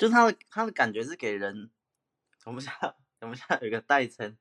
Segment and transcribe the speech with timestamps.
[0.00, 1.70] 就是他的他的感觉是给人，
[2.46, 4.38] 我们现在我们现在有一个代称，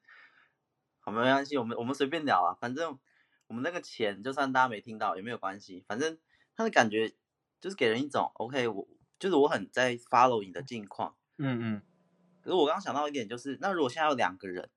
[1.01, 2.97] 好，没关系，我们我们随便聊啊，反正
[3.47, 6.17] 我们那个钱就算大家没听到也没有关系，反正
[6.55, 7.13] 他的感觉
[7.59, 8.87] 就是给人一种 OK，我
[9.19, 11.81] 就是我很在 follow 你的近况，嗯嗯。
[12.41, 14.69] 可是我刚刚想到一点就是，那如果现在有两个人，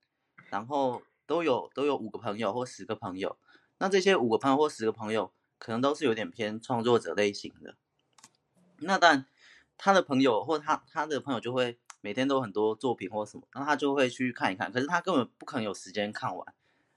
[0.50, 3.38] 然后都有都有五个朋友或十个朋友，
[3.78, 7.76] 那这些五个朋友或十个朋友可能都是有点偏创作者类型的，
[8.78, 9.26] 那当然。
[9.76, 16.54] 他的朋友或他他的朋友就会每天都很多作品或什么，然后他就会去看一看，可是他根本不可能有时间看完。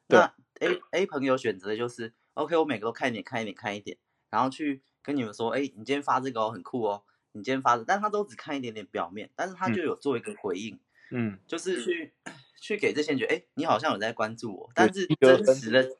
[0.08, 3.98] 那 A A 朋友选择的就是，OK，我每个都看一点，看一点，看一点，
[4.30, 10.80] 然后去跟你们说，哎，你今天发这个哦，很酷哦，你今天发的，但他都只看一点点表面，但是他就有做一个回应，
[11.10, 12.14] 嗯，就是去
[12.60, 15.98] 去给这些人觉得，哎，你好像有在关注我，但是真实的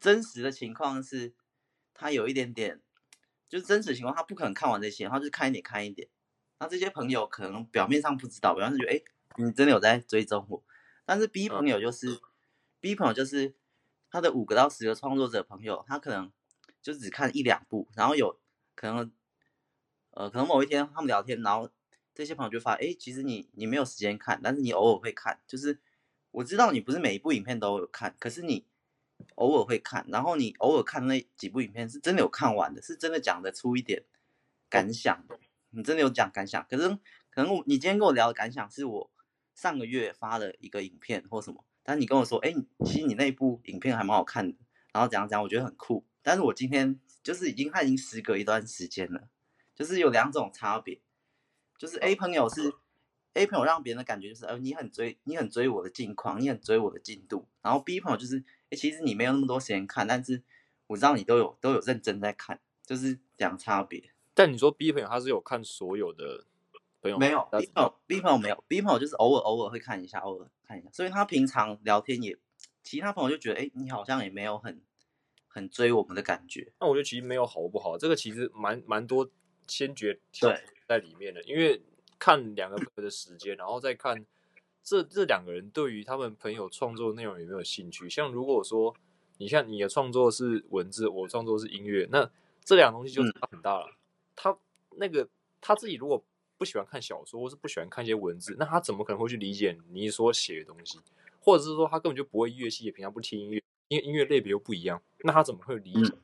[0.00, 1.32] 真实的情况是，
[1.94, 2.80] 他有一点点。
[3.48, 6.06] 就是真实情况，他不可能看完这些，他就看一点看一点。
[6.58, 9.02] 那这些朋友可能表面上不知道，表面上觉得，哎，
[9.36, 10.64] 你真的有在追踪我。
[11.04, 12.20] 但是 B 朋友就是、嗯、
[12.80, 13.54] B 朋友就是
[14.10, 16.30] 他的五个到十个创作者朋友，他可能
[16.82, 18.38] 就只看一两部，然后有
[18.74, 19.10] 可能，
[20.10, 21.70] 呃，可能某一天他们聊天，然后
[22.14, 25.40] 这些朋友就发，哎，其实你你没有时间看，但是你偶尔会看。
[25.46, 25.80] 就是
[26.32, 28.66] 我知道你不是每一部影片都有看，可是你。
[29.34, 34.04] 偶尔会看，然后你偶尔看那几部影片是真的有看完的，是真的讲得出一点
[34.68, 35.38] 感想的。
[35.70, 36.88] 你真的有讲感想，可是
[37.30, 39.10] 可能你今天跟我聊的感想是我
[39.54, 44.56] 上个月发了一个影片或什么，但是你跟我说，哎，其实你那部影片还蛮好看的，
[44.92, 46.06] 然后怎样怎样，我觉得很酷。
[46.22, 49.28] 但是我今天就是已经他已经时隔一段时间了，
[49.74, 51.00] 就是有两种差别，
[51.76, 52.72] 就是 A 朋友是
[53.38, 58.44] A 朋友让别人的感觉就是，呃，你很追你很追我的近况，你很追我的进度，然后 B 朋友就是。
[58.70, 60.42] 哎，其实你没有那么多时间看，但是
[60.88, 64.12] 我知道你都有都有认真在看，就是两差别。
[64.34, 66.44] 但你说 B 朋友他是有看所有的
[67.00, 67.16] 朋友？
[67.16, 70.90] 没有，B 朋友 B 朋友没有，B 朋友就是偶尔偶尔会看一下，偶尔看一下。
[70.92, 72.36] 所以他平常聊天也，
[72.82, 74.82] 其他朋友就觉得，哎，你好像也没有很
[75.46, 76.70] 很追我们的感觉。
[76.80, 79.30] 那我觉得其实没有好不好，这个其实蛮蛮多
[79.66, 81.80] 先决条件在里面的，因为
[82.18, 84.26] 看两个朋友的时间，然后再看。
[84.80, 88.08] 这这两个人对于他们朋友创作内容有没有兴趣？
[88.08, 88.96] 像如果说
[89.36, 92.30] 你像你的创作是文字，我创作是音乐，那
[92.64, 93.86] 这两个东西就差很大了。
[93.90, 93.96] 嗯、
[94.34, 94.56] 他
[94.92, 95.28] 那个
[95.60, 96.24] 他自己如果
[96.56, 100.98] 不喜欢看小说，或是不喜欢看一些文字，那他怎么可能会去理解你所写的东西？
[101.38, 106.14] 或者是说他根本就不会乐器，也平常不听音乐，因为音乐类别又不一样，那他怎么会理解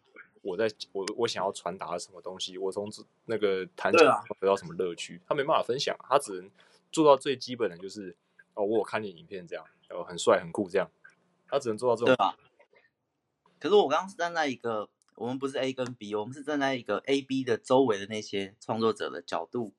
[0.44, 2.56] 我在我我想要传达什么东西？
[2.56, 2.88] 我从
[3.24, 4.06] 那个弹琴
[4.38, 5.20] 得到什么乐趣？
[5.26, 6.48] 他没办法分享，他只能
[6.92, 8.16] 做到最基本的就是。
[8.56, 10.88] 哦，我有看你影片，这样，哦，很帅很酷，这样，
[11.48, 12.36] 他只能做到这种，对吧？
[13.58, 19.74] 可是我刚刚是站在一个，我们不是 A 跟 B，我们是站在一个 A、B 的周围的那些创作者的角度。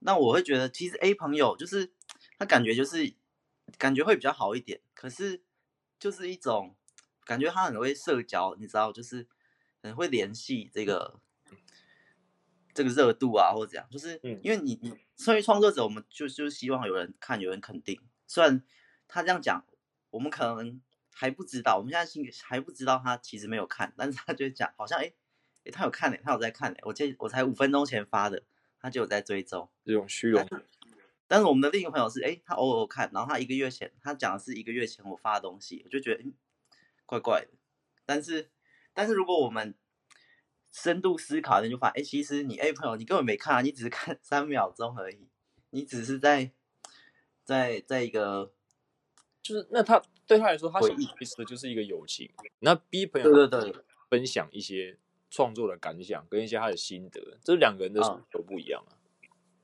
[0.00, 1.92] 那我会觉得，其实 A 朋友就是
[2.36, 3.14] 他感觉就是
[3.78, 5.40] 感觉会比较好一点，可是
[6.00, 6.74] 就是一种
[7.24, 9.24] 感觉他很会社交，你知道，就是
[9.84, 11.20] 很会联系这个。
[12.76, 18.00] 这个热度啊，或者怎样，就是因为你，你身为创作者，我们就就希望有人看，有人肯定。
[18.26, 18.60] 虽然
[19.06, 19.64] 他这样讲，
[20.10, 25.12] 我们可能还不知道，我们现在心里还不知道他其实没有看，但是他就讲，好像哎
[25.62, 26.80] 哎，他有看嘞，他有在看嘞。
[26.82, 28.42] 我这我才五分钟前发的，
[28.80, 29.70] 他就有在追踪。
[29.84, 30.44] 这种虚荣。
[31.28, 36.34] 但，是我们的另一个朋友是，哎，他偶尔看，然后他一个月前，他讲的是一个月前我发的东西，我就觉得，嗯，
[37.06, 37.52] 怪怪的。
[38.04, 38.50] 但是，
[38.94, 39.74] 但是如果我们
[40.72, 45.28] 深度思考，你就发现，哎，其实你 A 朋友，你根本没看啊，你只是看三秒钟而已，
[45.70, 46.52] 你只是在，
[47.44, 48.52] 在在一个，
[49.42, 52.32] 就是那他对他来说，他想维持的就是一个友情。
[52.60, 54.98] 那 B 朋友，对对对，分享一些
[55.30, 58.00] 创作的感想跟一些他的心得，这两个人的
[58.30, 58.94] 都不一样啊，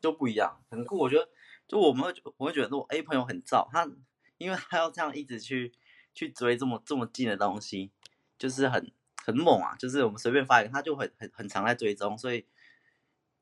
[0.01, 0.99] 就不一样，很酷。
[0.99, 1.29] 我觉得，
[1.67, 3.91] 就我们会，我会觉得，我 A 朋友很燥，他
[4.39, 5.73] 因为他要这样一直去
[6.15, 7.91] 去追这么这么近的东西，
[8.39, 8.93] 就是很。
[9.25, 9.77] 很猛啊！
[9.77, 12.47] 就是我们随便发一个，他就很很很常在追踪，所以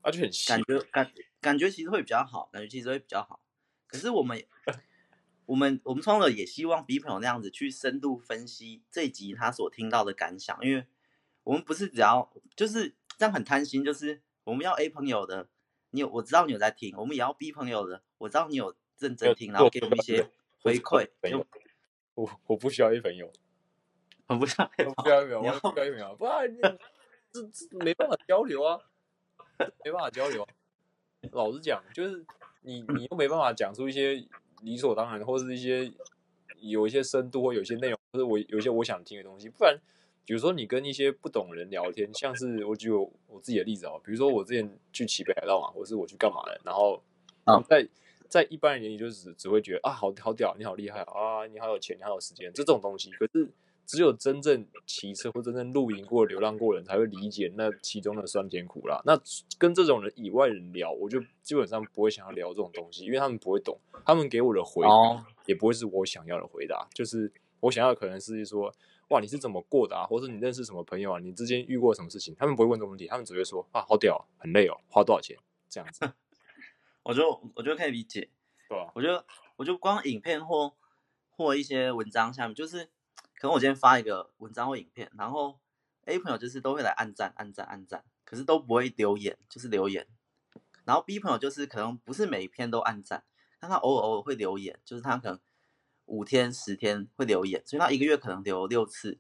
[0.03, 3.41] 而且很感觉感感觉其实会比较好，感觉其实会比较好。
[3.87, 4.45] 可是我们
[5.47, 10.85] 我们我们创作者也希望 B 朋友那样子去深度分析这一集他所听到的感想，因为
[11.45, 15.49] 我们不是只要就是这样很贪心，就是我们要 A 朋友的，
[15.91, 20.29] 你有我知道你有在听，我们也要 B 朋友的，我知道你有认真听，然后给我们一些
[20.61, 21.09] 回馈。
[22.15, 23.33] 我我不需要 A 朋友。
[24.29, 26.59] 很不像，不要不要，不要不要，不然
[27.33, 28.79] 这这没办法交流啊，
[29.85, 30.49] 没办法交流啊。
[31.33, 32.25] 老实讲，就是
[32.63, 34.23] 你你又没办法讲出一些
[34.63, 35.91] 理所当然，或是一些
[36.61, 39.49] 有一些深度或有些内容，或者我有一些我想听的东西。
[39.49, 39.79] 不然，
[40.25, 47.03] 比如说你跟一些不懂人聊天，像是我举我，我自己的例子啊，比如说我之前去骑北海道嘛，或是我去干嘛的，然后
[47.47, 47.89] 哦、在
[48.29, 53.11] 在一般人眼里，就只只会觉得啊，好好屌，你好厉害啊，你好有钱，你好有时间，这种东西。
[53.13, 53.49] 可是
[53.89, 59.01] 只有真正骑车或真正露营过、流浪过的人，才会理解那其中的酸甜苦辣。
[59.07, 59.19] 那
[59.57, 66.87] 跟这种人以外人聊，我就基本上不会想要聊这种东西，因为他们不会懂，他们给我的回答也不会是我想要的回答。
[66.93, 68.71] 就是我想要的可能是说，
[69.09, 70.05] 哇，你是怎么过的啊？
[70.05, 71.19] 或者你认识什么朋友啊？
[71.19, 72.35] 你之间遇过什么事情？
[72.39, 75.35] 他们不会问这种问题，他们只会说啊，好屌，很累哦，花多少钱？
[75.71, 76.13] 这样子。
[77.05, 78.29] 我就我觉得可以理解，
[78.69, 79.25] 对啊，我觉得
[79.57, 80.75] 我就光影片或
[81.31, 82.91] 或一些文章下面，就是
[83.39, 85.59] 可能我今天发一个文章或影片，然后
[86.07, 90.07] A 朋友就是都会来按赞按赞按赞，可是都不会留言，就是留言。
[90.85, 93.25] 然后 B 朋友就是可能不是每一篇都按赞，
[93.59, 95.41] 但他偶尔偶尔会留言，就是他可能
[96.07, 99.19] 五天十天会留言，所以他一个月可能留六次，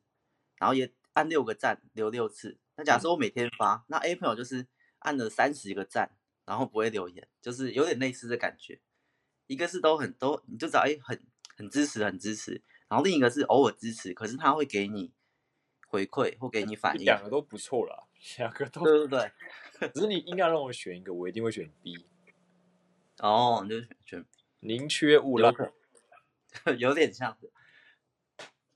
[0.56, 2.58] 然后也按六个赞留六次。
[2.76, 4.66] 那假设我每天发，那 A 朋友就是
[5.00, 6.14] 按了三十个赞。
[6.48, 8.80] 然后不会留言，就是有点类似的感觉。
[9.48, 11.22] 一个是都很都，你就知道哎，很
[11.58, 12.62] 很支持，很支持。
[12.88, 15.12] 然后另一个是偶尔支持，可是他会给你
[15.86, 17.04] 回馈或给你反应。
[17.04, 18.04] 两个都不错啦，
[18.38, 19.32] 两个都 对对
[19.78, 19.90] 对。
[19.94, 22.06] 只是你应该让我选一个，我一定会选 B。
[23.20, 24.24] 哦，你就选选
[24.60, 25.54] 宁缺毋滥，
[26.78, 27.36] 有点像，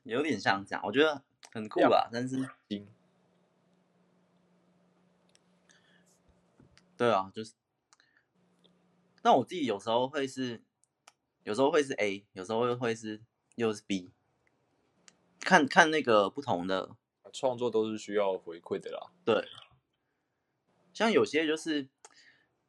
[0.02, 1.22] 有点像这样，我觉得
[1.52, 2.48] 很酷吧，但是。
[6.96, 7.54] 对啊，就是。
[9.24, 10.62] 那我自己有时候会是，
[11.44, 13.20] 有时候会是 A，有时候又会是
[13.56, 14.10] 又是 B，
[15.40, 16.96] 看看那个不同的
[17.32, 19.12] 创作都是需要回馈的啦。
[19.24, 19.48] 对，
[20.92, 21.88] 像有些就是，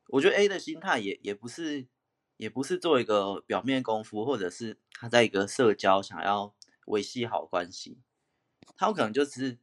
[0.07, 1.85] 我觉得 A 的心态也也不是，
[2.37, 6.53] 也不是做一个表面功夫，或者是他在一个社交想要
[6.85, 7.97] 维系好关系，
[8.75, 9.57] 他有可能就是。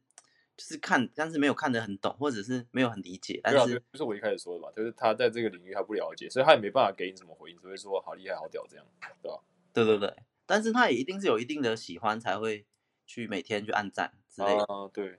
[0.57, 3.39] 就是看，但是没有看得很懂，或者是没有很理解。
[3.41, 8.85] 但是，啊、就是我一开始说的嘛，就是他在这个领域他不了解，所以他也没办法给你什么回应，只会说好厉害、好屌这样，
[9.23, 9.39] 对吧？
[9.73, 10.15] 对对对，
[10.51, 12.65] 但是他也一定是有一定的喜欢才会
[13.07, 14.63] 去每天去按赞之类的。
[14.65, 15.17] 啊，对，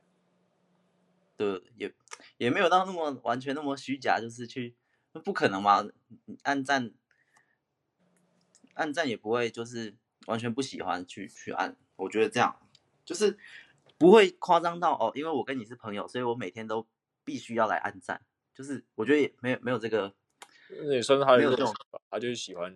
[1.38, 1.94] 对，也
[2.36, 4.74] 也没有到那么完全那么虚假，就是去，
[5.24, 5.82] 不可能嘛，
[6.42, 6.92] 按赞，
[8.74, 9.94] 按赞也不会就是
[10.26, 12.54] 完全不喜欢去去按，我觉得这样
[13.04, 13.38] 就是。
[13.98, 16.84] 不会夸张到哦，因为我跟你是朋友，所以我每天都
[17.22, 18.20] 必须要来按赞。
[18.52, 20.12] 就是我觉得也没有没有这个，
[20.90, 21.72] 也算是他没有这种，
[22.10, 22.74] 他就是喜欢。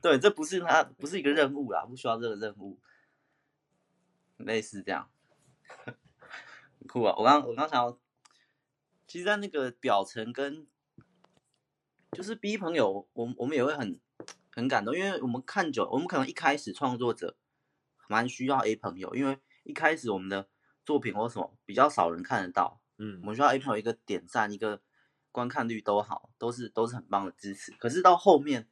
[0.00, 2.80] 对，这不是他不是一个任务啦，不需要这个任务。
[4.38, 5.10] 类似这样，
[5.84, 7.14] 很酷啊！
[7.18, 7.98] 我刚我刚想要，
[9.06, 10.66] 其实，在那个表层跟
[12.12, 14.00] 就是 B 朋友，我我们也会很
[14.52, 17.36] 很感动，因为我们看久，我们可能一开始创作者
[18.08, 19.38] 蛮需要 A 朋友，因为。
[19.62, 20.48] 一开始我们的
[20.86, 24.80] 作品或什么比较少人看得到，嗯，我们需要 A 朋友一个点赞，一个
[25.30, 27.70] 观看率都好，都是都是很棒的支持。
[27.72, 28.70] 可是到后面，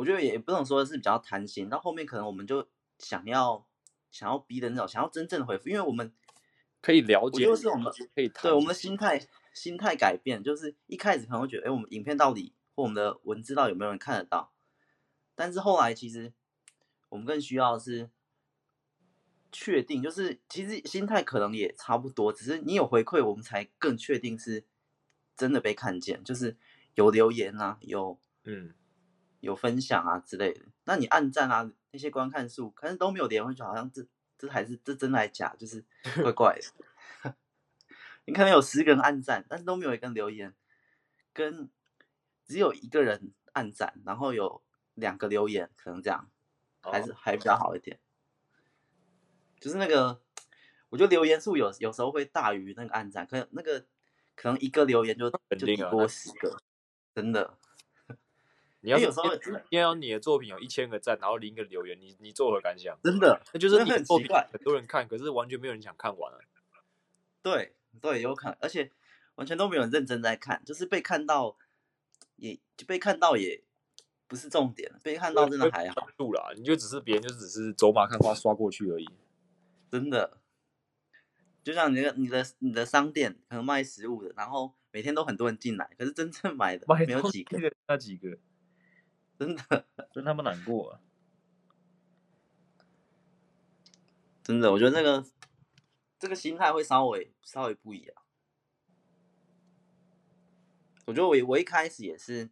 [0.00, 2.66] 我觉得也不能说是比较贪心，到后面可能我们就
[2.98, 3.66] 想要
[4.10, 6.10] 想要逼的那种，想要真正的回复，因为我们
[6.80, 9.20] 可以了解，就是我们可以对我们的心态
[9.52, 14.52] 心态改变，就是一开始可能会觉得，哎，我们影片到底或我们的文字到底有没有人看得到？
[15.34, 16.32] 但是后来其实
[17.10, 18.10] 我们更需要的是。
[19.52, 24.64] 确定就是，其实心态可能也差不多，只是你有回馈，我们才更确定是
[25.36, 26.56] 真的被看见，就是
[26.94, 28.72] 有留言啊，有嗯，
[29.40, 30.62] 有分享啊之类的。
[30.84, 34.06] 那你按赞啊，那些观看数，可是都没有留言，就好像这
[34.38, 35.84] 这还是这真的还假，就是
[36.22, 37.34] 怪 怪的。
[38.26, 40.54] 你可能有十个人按赞，但是都没有一个人留言，
[41.32, 41.68] 跟
[42.44, 44.62] 只有一个人按赞，然后有
[44.94, 46.30] 两个留言，可能这样
[46.82, 47.98] 还是还比较好一点。
[49.58, 50.20] 就是那个，
[50.90, 53.84] 我觉得留言数有有时候会大于那个按赞，可能那个
[54.36, 56.58] 可能一个留言就就抵过十个，
[57.14, 57.58] 真的。
[58.82, 59.24] 你要有时候
[59.68, 62.98] 因为你的作品有一千个赞，然后零个留言，你你作何感想？
[63.02, 66.32] 真的，那就是你的作品很多人看，可是完全没有人想看完。
[67.42, 68.90] 对对，有可能，而且
[69.34, 71.56] 完全都没有人认真在看，就是被看到
[72.36, 73.62] 也就被看到也
[74.26, 76.08] 不是重点，被看到真的还好。
[76.16, 79.08] 度啦，你就只是别人就只是走马看花刷过去而已。
[79.90, 80.38] 真的，
[81.64, 87.58] 就像你的、你的、你的商店可能卖食物的，然后每天都很多人进来，可是真正买的没有几个，
[87.88, 88.38] 那几个，
[89.40, 91.00] 真的 真他妈难过啊！
[94.44, 95.24] 真的，我觉得那个
[96.18, 98.14] 这个心态会稍微稍微不一样。
[101.06, 102.50] 我觉得我我一开始也是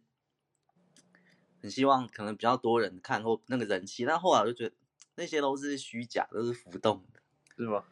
[1.61, 4.75] 很希望可能比较多人看或那个人气，但后来我就觉得
[5.13, 7.21] 那些都是虚假，都是浮动的。
[7.55, 7.85] 是吗？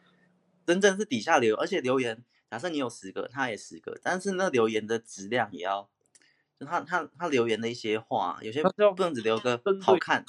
[0.66, 5.88] 真正是底下留，而且留言，假设你有十个，他也十个，但是那留言的质量也要，
[6.58, 10.24] 就他他他留言的一些话，有些不能只留个好看，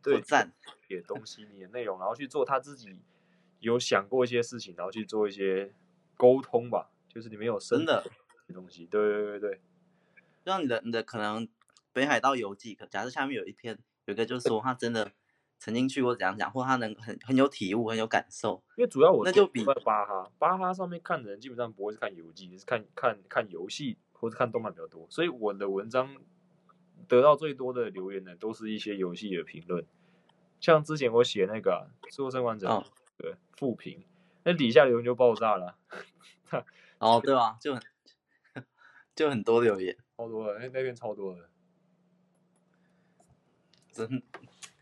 [0.00, 0.52] 对赞
[0.86, 2.96] 写东西你的内容，然后去做他自己
[3.58, 5.74] 有想过一些事情，然后去做一些
[6.16, 8.04] 沟通吧，就是你没有深的
[8.54, 9.60] 东西，对对对对，
[10.44, 11.48] 让你的你的可能
[11.92, 15.10] 北海道游记，可假设下面有一篇，有个就是说他真的
[15.58, 23.98] 曾经去过怎样讲，或他能很很有体悟，很有感受，因为主要我那就比巴哈巴哈上面看的人基本上不会是看游记，是看看看游戏。
[24.22, 26.16] 或是看动漫比较多，所以我的文章
[27.08, 29.84] 得到最多的留言呢，都是一些游戏的评论。
[30.60, 32.68] 像之前我写那个《最后生还者》
[33.16, 34.04] 对负评，
[34.44, 35.76] 那底下留言就爆炸了。
[37.00, 37.82] 哦，对啊，就很
[39.16, 41.50] 就很多留言，超多的，那那边超多的，
[43.90, 44.22] 真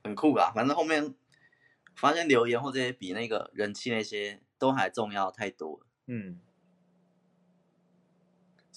[0.05, 0.53] 很酷啊！
[0.55, 1.15] 反正后面
[1.97, 5.87] 发现留言或这些比那个人气那些都还重要太多了。
[6.09, 6.41] 嗯。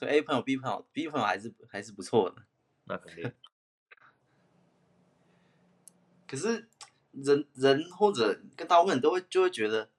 [0.04, 2.44] 所以 A 朋友、B 朋友、B 朋友还是还是不错的，
[2.84, 3.32] 那肯定。
[6.28, 6.68] 可是
[7.12, 9.90] 人人或者跟大部分人都会就会觉得，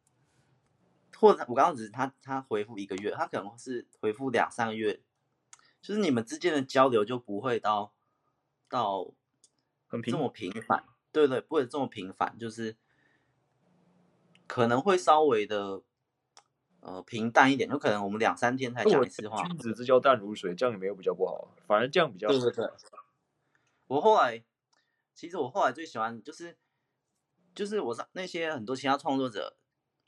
[1.16, 5.00] 或者我刚刚只是他他回复一个月，他可能是回复两三个月，
[5.80, 7.94] 就是你们之间的交流就不会到
[8.68, 9.11] 到
[9.87, 12.76] 很这么频繁，对对，不会这么频繁，就是
[14.46, 15.80] 可能会稍微的。
[16.86, 19.42] 呃，平淡一点，就可能我们两三天才讲一次话。
[19.42, 22.34] 君子之交淡如水，这样也没有比较不好，反而这样比较好。
[22.34, 22.70] 对对对。
[23.86, 24.44] 我后来，
[25.14, 26.58] 其实我后来最喜欢就是，
[27.54, 29.56] 就是我那些很多其他创作者，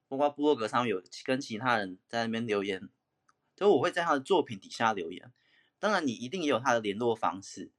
[0.07, 2.87] 包括部落格上面有跟其他人在那边留言，
[3.55, 5.33] 就我会在他的作品底下留言。
[5.79, 7.71] 当然，你一定也有他的联络方式，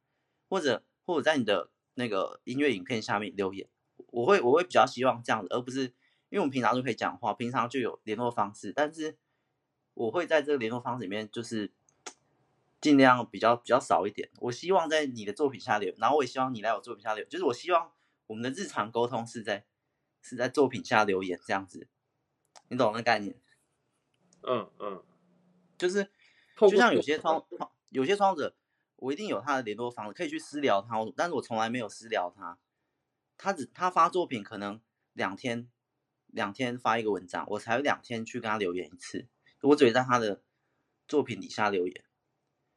[0.49, 3.67] 或者或者在你的那个音乐影片下面留言。
[4.07, 5.93] 我会我会比较希望这样子，而不是。
[6.29, 9.17] 因为我们平常就可以讲话，平常就有联络方式，但是
[9.93, 11.71] 我会在这个联络方式里面，就是
[12.81, 14.29] 尽量比较比较少一点。
[14.39, 17.91] 我希望在你的作品下留，然后我也希望你来我作品下留，就是我希望
[18.27, 19.65] 我们的日常沟通是在
[20.21, 21.87] 是在作品下留言这样子，
[22.67, 23.39] 你懂那概念？
[24.41, 25.01] 嗯嗯，
[25.77, 26.11] 就是
[26.57, 27.41] 就像有些创
[27.89, 28.55] 有些创作者，
[28.97, 32.59] 我一定有他的联络方式，可以去私聊他，但是我从来没有私聊他，
[33.37, 34.81] 他只他发作品可能
[35.13, 35.69] 两天。
[36.37, 39.27] 两天发一个文章，我才有两天去跟他留言一次，
[39.61, 40.41] 我只会在他的
[41.07, 42.05] 作品底下留言。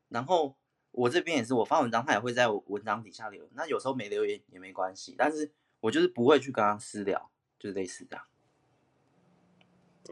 [0.08, 0.56] 然后
[0.90, 3.52] 我这边也是，我发文章，他也会在我文章底下留言。
[3.54, 8.26] 那有时候没留言也没关系，但是我就是不会去跟他私聊，就是类似这样，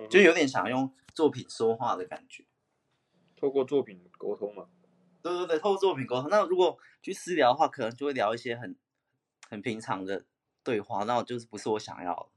[0.09, 2.45] 就有点想用作品说话的感觉，
[3.35, 4.69] 透过作品沟通嘛。
[5.21, 6.31] 对对对，透过作品沟通。
[6.31, 8.77] 那如果去私聊的话，可能就会聊一些很
[9.51, 10.25] 很平常的
[10.63, 12.29] 对话，那我就是不是我想要的。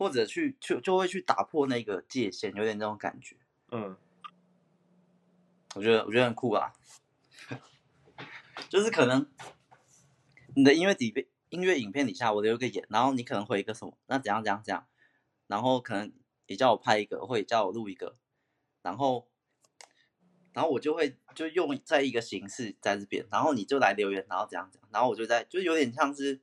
[0.00, 3.36] 或者去就就会去打破那个界限，有点那种感觉。
[3.70, 3.94] 嗯，
[5.74, 6.72] 我觉得我觉得很酷啊，
[8.70, 9.30] 就是可能
[10.56, 14.86] 你的音乐底音乐影片底下我留个言，然后你可能回一个什么，那怎样怎样怎样，
[15.46, 16.10] 然后可能
[16.46, 18.14] 也叫我拍一个，或者叫我录一个，
[18.80, 19.28] 然后
[20.54, 26.40] 然后我就会就用在一个形式在这边，然后你就来留言，然后怎样怎样，然后我就在就有点像是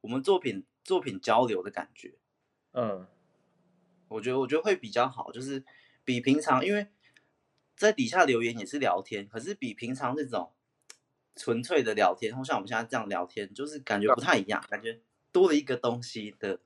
[0.00, 2.14] 我们作品作品交流的感觉。
[2.72, 3.06] 嗯，
[4.08, 5.64] 我觉得我觉得会比较好，就是
[6.04, 6.86] 比平常，因为
[7.74, 10.52] 在底下留言也是聊天，可是比平常这种
[11.34, 15.00] 纯粹的聊天，或像我们现在这样聊天，就是感觉不太一样，感觉
[15.32, 16.60] 多了一个东西的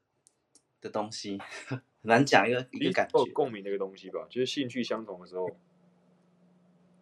[0.80, 5.48] 的东西，很难讲一个一个感觉共鸣的一个东西吧，就是兴趣相同的时候。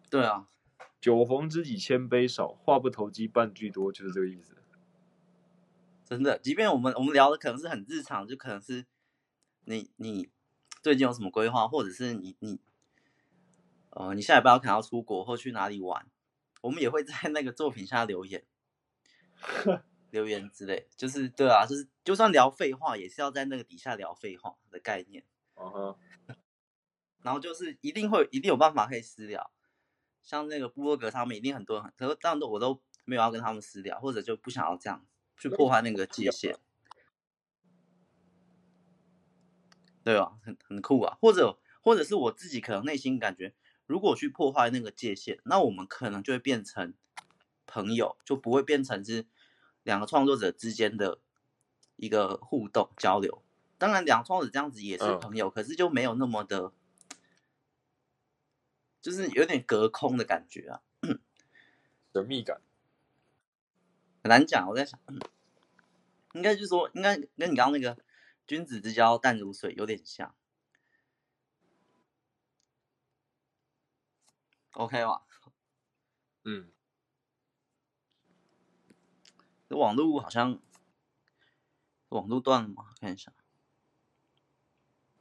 [0.09, 0.47] 对啊，
[1.01, 4.55] 酒逢知己千杯少，话不投机半句多，就是这个意思。
[6.05, 8.85] 真的，即便我们我们聊的可能是很日常，就可能是。
[9.65, 10.29] 你你
[10.81, 12.59] 最近有什么规划，或者是你你
[13.91, 16.05] 呃，你下礼拜可能要出国或去哪里玩，
[16.61, 18.43] 我们也会在那个作品下留言，
[20.11, 25.23] 留言之类，就是对啊，就是就算聊废话，也是要在那个底下聊废话的概念。
[25.55, 25.95] Uh-huh.
[27.21, 29.51] 然后就是一定会一定有办法可以私聊，
[30.23, 35.05] 像那个布洛格他们一定很多人，可是这样的我都没有要跟他们私聊，或者就不想要这样
[35.37, 36.57] 去破坏那个界限。
[40.03, 43.53] 对啊，很很酷啊，或者或者是我自己可能内心感觉，
[43.85, 46.93] 如果去破坏那个界限，那我们可能就会变成
[47.65, 49.25] 朋友，就不会变成是
[49.83, 51.19] 两个创作者之间的
[51.95, 53.41] 一个互动交流。
[53.77, 56.73] 当然，两创作者这样子也是朋友，嗯，可是就没有那么的，
[59.01, 60.81] 就是有点隔空的感觉啊，
[62.11, 62.61] 神秘感，
[64.21, 64.67] 很难讲。
[64.67, 64.99] 我在想，
[66.33, 67.97] 应该就是说，应该跟你刚刚那个。
[68.45, 70.35] 君子之交淡如水，有点像。
[74.71, 75.23] OK 吧？
[76.45, 76.71] 嗯，
[79.69, 80.59] 这网络好像
[82.09, 82.89] 网络断了吗？
[82.99, 83.31] 看一下，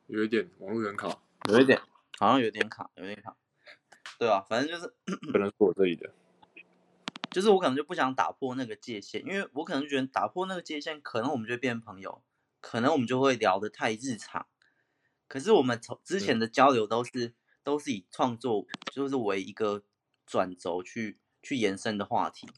[0.07, 1.81] 有一点网络有点卡，有一点
[2.19, 3.37] 好像有点卡，有点卡。
[4.19, 4.89] 对啊，反正就是
[5.31, 6.13] 可能是我这里的，
[7.31, 12.23] 就是我可能就不想打破那个界限，因为我可能觉得打破那个界限，可能我们就变朋友，
[12.63, 14.47] 可能我们就会聊得太日常。
[15.29, 19.85] 可是我们从之前的交流都是、嗯、都是以创作就是为一个
[20.25, 22.49] 转轴去去延伸的话题，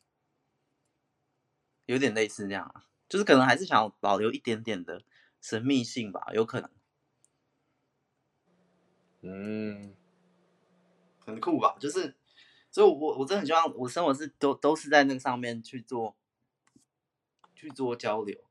[1.87, 5.03] 有点类似这样啊，就是可能还是想要保留一点点的
[5.41, 6.71] 神秘性吧，有可能。
[9.23, 9.97] 嗯。
[11.27, 11.75] 很酷吧？
[11.81, 12.15] 就是，
[12.71, 16.15] 所以我，我我真的很希望我生活是都都是在那个上面去做，
[17.55, 18.45] 去做交流。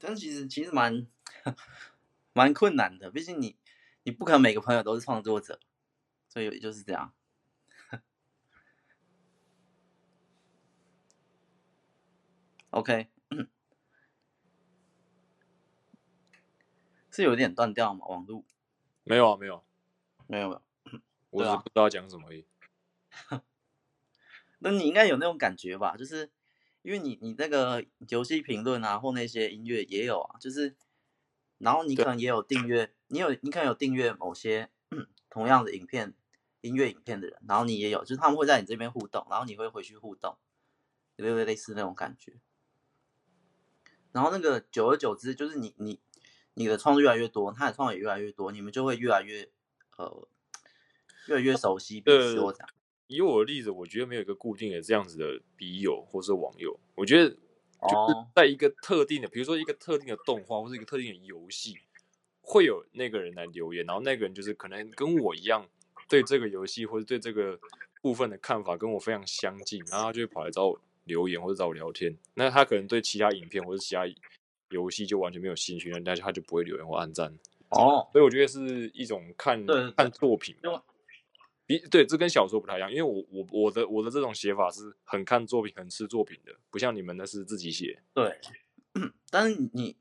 [0.00, 1.06] 但是其实其实蛮
[2.32, 3.56] 蛮困难的，毕竟你
[4.02, 5.60] 你不可能每个朋友都是创作者，
[6.28, 7.12] 所以就是这样。
[12.70, 13.08] OK。
[17.12, 18.06] 是有点断掉吗？
[18.06, 18.44] 网路？
[19.02, 19.64] 没有啊，没有，
[20.28, 20.62] 没有没有，
[21.30, 22.46] 我只是不知道讲什么而已。
[24.60, 25.96] 那你应该有那种感觉吧？
[25.96, 26.30] 就是
[26.82, 30.74] 因为你你那个游戏评论啊，或那些音乐也有啊，就是，
[31.58, 34.70] 然后你可能也有订阅，你有你可能有订阅某些
[35.28, 36.14] 同样的影片、
[36.60, 40.36] 音乐影片的人，然后你也有，就是他们会在你这边互动，然后你会回去互动，
[41.16, 42.40] 有没有类似那种感觉？
[44.12, 46.00] 然后那个久而久之，就是你你。
[46.54, 49.48] 你的创作越来越多，他的创作也越来越多，你们就会越来越
[49.96, 50.28] 呃，
[51.28, 52.40] 越来越熟悉彼此。
[52.40, 52.68] 我讲，
[53.10, 56.78] 以我的例子，我觉得没有一个固定的这样子的笔友或是网友。
[56.94, 57.36] 我觉得就
[58.08, 61.78] 是在一个特定的，比如说一个特定的动画或是一个特定的游戏，
[62.40, 65.66] 会有那个人来留言，然后那个人就是可能跟我一样
[66.08, 67.58] 对这个游戏或者对这个
[68.00, 72.16] 部分的看法跟我非常相近，然后他就会跑来找我留言或者找我聊天。
[72.34, 74.04] 那他可能对其他影片或者其他。
[74.72, 77.26] 游戏就完全没有兴趣，但是他就不会留言或按赞
[77.70, 78.06] 哦。
[78.12, 80.54] 所以我觉得是一种看看作品，
[81.70, 88.02] 比对这跟小说不太一样，因为我我我的我的这种写法是很看作品、很吃作品的，不像你们那是自己写。
[88.12, 88.40] 对，
[89.30, 89.96] 但是你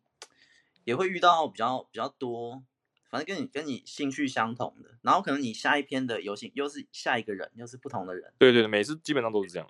[0.83, 2.63] 也会遇到比较比较多，
[3.11, 8.33] 反正跟你跟你兴趣相同的，然后可能你下一篇的游戏又是下一个人，又是不同的人。
[8.39, 9.69] 对对对，每次基本上都是这样。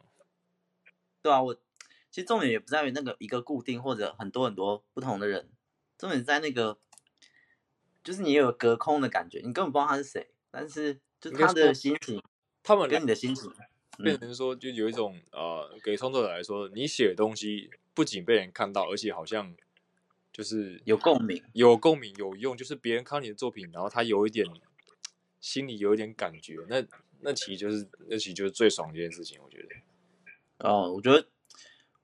[1.21, 1.61] 对啊，我。
[2.11, 5.47] 其实重点也不在于那个一个固定或者很多很多不同的人，
[5.95, 6.79] 重点在那个，
[8.03, 12.21] 就是你有隔空的感觉，你根本不知道他是谁，但是就他的心情，
[12.63, 13.51] 他们跟你的心情
[14.03, 19.55] 变成说，就有一种呃，给创作者来说，你写的东西不仅被人看到，而且好像
[20.31, 24.45] 就是有共鸣，有共鸣有用，就是别人看你的作品，然后他有一点
[25.39, 26.83] 心里有一点感觉，那
[27.19, 30.69] 那其实就是那其实就是最爽的一件事情，我觉得。
[30.69, 31.27] 哦，我觉得。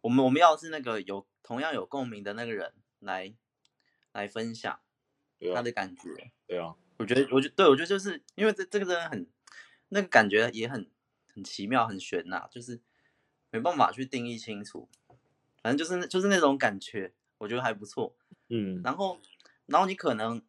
[0.01, 3.33] 我们我们要是那个有同样有共鸣的那个人来
[4.11, 4.79] 来分享
[5.51, 9.27] 他的感觉，对啊，我觉得我觉得对我觉得就是因为这这个真的很
[9.89, 10.89] 那个感觉也很
[11.33, 12.81] 很奇妙很悬呐、啊，就是
[13.49, 14.89] 没办法去定义清楚，
[15.61, 18.15] 反正就是就是那种感觉，我觉得还不错，
[18.49, 19.19] 嗯，然后
[19.65, 20.41] 然后你可能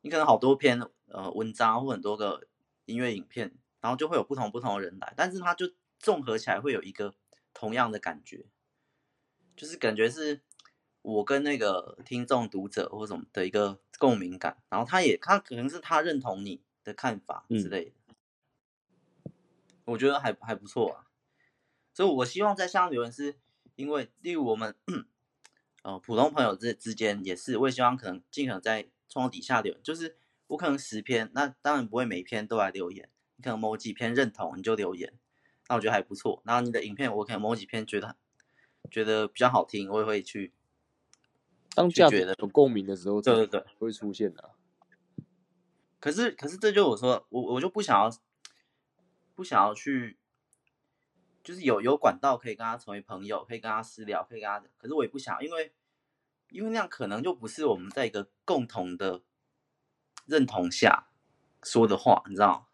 [0.00, 2.46] 你可能好多篇呃文章或很多个
[2.86, 7.14] 音乐影片，然后就会有不同不同的人来，但是他就综合起来会有一个。
[7.52, 8.46] 同样的感觉，
[9.56, 10.40] 就是感觉是
[11.02, 17.92] 我跟那个听众、读者或什么的一个共鸣感，然后他也他可能是他认同你的看法之类的，
[19.24, 19.32] 嗯、
[19.86, 21.06] 我觉得还还不错啊。
[21.94, 23.36] 所以我希望在下面留言，是
[23.76, 24.74] 因为例如我们
[25.82, 35.14] 呃普通朋友之之间也是，我也希望可能尽可能在窗底下留言，就是我可能十篇，那当然不会每篇都来留言，你可能某几篇认同你就留言。
[35.68, 36.42] 那我觉得还不错。
[36.44, 38.16] 然后你的影片，我可能某几篇觉得
[38.90, 40.52] 觉得比较好听，我也会去。
[41.74, 44.50] 当觉得有共鸣的时候，对对对，会出现的。
[45.98, 48.10] 可是可是，这就我说，我我就不想要，
[49.34, 50.18] 不想要去，
[51.44, 54.62] 就是有有管道可以跟他成为朋友，可以跟他私聊，可以跟他。
[54.78, 55.72] 可是我也不想，因为
[56.50, 59.22] 因为那样可能就不是我们在一个共同的
[60.26, 61.08] 认同下
[61.62, 62.66] 说的话，你知道吗？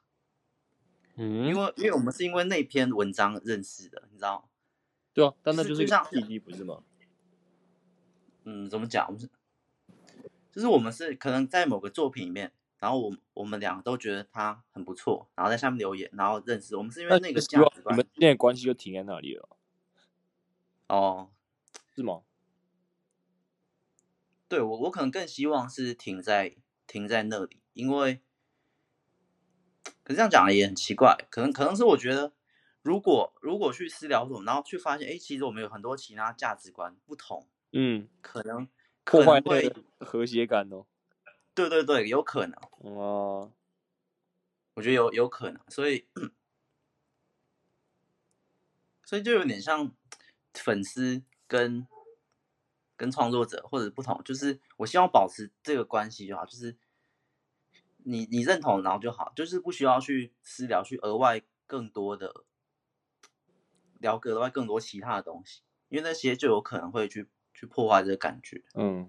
[1.16, 4.48] 嗯，因为因为我们是因为那篇文章认识的，你知道？
[5.12, 6.82] 对啊，但那就是一个契机，不是吗？
[8.46, 9.14] 嗯，怎么讲？
[10.50, 16.76] 就是我们是可能在某个作品里面，然后我我们两个都觉得他很不错，然后在下面留言，然后认识。
[16.76, 19.48] 我们是因为那个价值观，你们之间的关系就停在那里了。
[20.86, 21.30] 哦，
[21.94, 22.22] 是吗？
[24.48, 26.56] 对，我我可能更希望是停在
[26.86, 28.22] 停在那里，因为。
[30.02, 32.32] 可是这样讲也很奇怪，可能可能是我觉得，
[32.82, 38.66] 如果如果去私聊什么，然后去发现，哎，其实我们有很多其他价值观不同，嗯，可能
[39.04, 40.86] 破坏会和谐感哦。
[41.54, 42.58] 对对对，有可能。
[42.78, 43.52] 哦，
[44.72, 46.06] 我觉得有有可能，所以
[49.04, 49.94] 所以就有点像
[50.54, 51.86] 粉丝跟
[52.96, 56.78] 跟创作者或者不同，就是我希望保持这个关系就好，就是
[57.98, 62.44] 你你认同然后就好，就是不需要去私聊去额外更多的
[63.98, 65.60] 聊个额外更多其他的东西，
[65.90, 68.62] 因为那些就有可能会去去破坏这个感觉。
[68.74, 69.08] 嗯。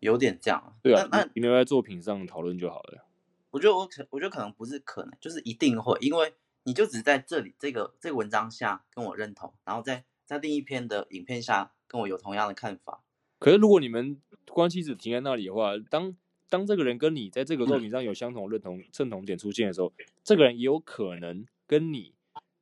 [0.00, 3.06] 有点这样，对啊，那你留在作品上讨论就好了。
[3.50, 13.04] 我觉得我可，我觉得可能不是可能，就是一定会，因为你就只在这里这个这个文章下跟我认同，然后在在另一篇的影片下跟我有同样的看法。
[13.38, 14.18] 可是如果你们
[14.48, 16.16] 关系只停在那里的话，当
[16.48, 19.92] 当这个人跟你在这个作品上有相同认同、 认、嗯、同点出现的时候，
[20.24, 22.14] 这个人也有可能跟你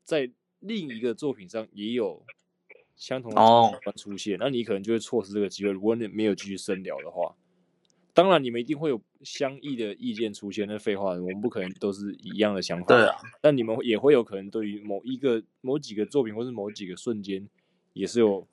[0.03, 2.27] 在另一个作品上也有。
[2.99, 3.41] 相同的
[3.85, 4.43] 观出现，oh.
[4.43, 5.71] 那你可能就会错失这个机会。
[5.71, 7.35] 如果你没有继续深聊的话，
[8.13, 10.67] 当然你们一定会有相异的意见出现。
[10.67, 12.87] 那废话，我们不可能都是一样的想法。
[12.87, 17.49] 对啊，但你们也会有可能对于某一个、某几个作品，或是某几个瞬间，
[17.93, 18.47] 也是有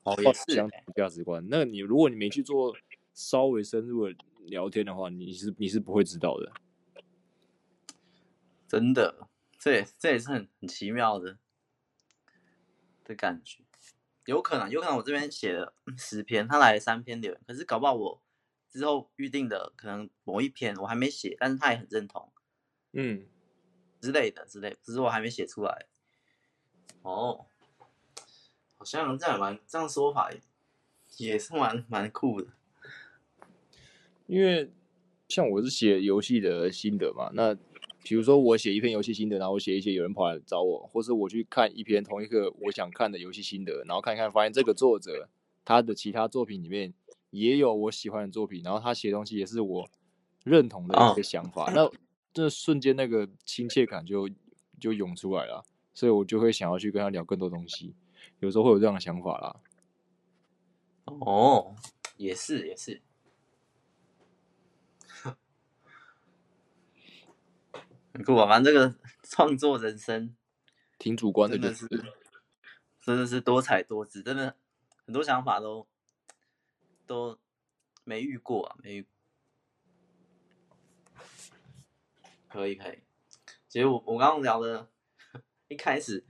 [0.47, 1.41] 相同价值观。
[1.41, 2.75] Oh, 那你如果你没去做
[3.15, 6.51] 稍微深入的聊天的话，你是你是不会知道的。
[8.67, 9.27] 真的，
[9.58, 11.39] 这也这也是很很奇妙的
[13.03, 13.64] 的感觉。
[14.25, 18.21] 有可能，有可能我这边写了十篇，他来了三篇留言，可是搞不好我
[18.69, 22.31] 之后预定的可能某一篇我还没写，但是他也很认同，
[22.93, 23.25] 嗯，
[24.01, 25.85] 之类的之类的，只是我还没写出来。
[27.03, 27.45] 哦，
[28.77, 30.31] 好像这样蛮这样说法
[31.17, 32.47] 也是蛮蛮酷的，
[34.25, 34.71] 因为
[35.27, 37.55] 像我是写游戏的心得嘛，那。
[38.06, 45.28] 比如说我写一篇游戏心得，然后我写一些有人跑来找我，或是我去看一篇同一个我想看的游戏心得，然后看一看，发现这个作者
[45.65, 46.94] 他的其他作品里面
[47.32, 49.89] 也有我喜欢的作品，然后他写东西也是我
[50.44, 51.89] 认同的一个想法，那
[52.32, 54.30] 这瞬间那个亲切感就
[54.80, 57.96] 就涌出来了，所以我就会想要去跟他聊更多东西，
[58.39, 59.56] 有时候会有这样的想法啦。
[61.06, 61.76] 哦，
[62.18, 63.02] 也是也是。
[68.23, 70.36] 不啊，反正这个创作人生
[70.97, 71.88] 挺主观的，真的是，
[73.01, 74.56] 真的是多彩多姿，真的
[75.06, 75.88] 很多想法都
[77.06, 77.38] 都
[78.04, 79.08] 没遇过啊，没遇。
[82.47, 82.99] 可以可以，
[83.67, 84.89] 其实我我刚刚聊的，
[85.67, 86.25] 一开始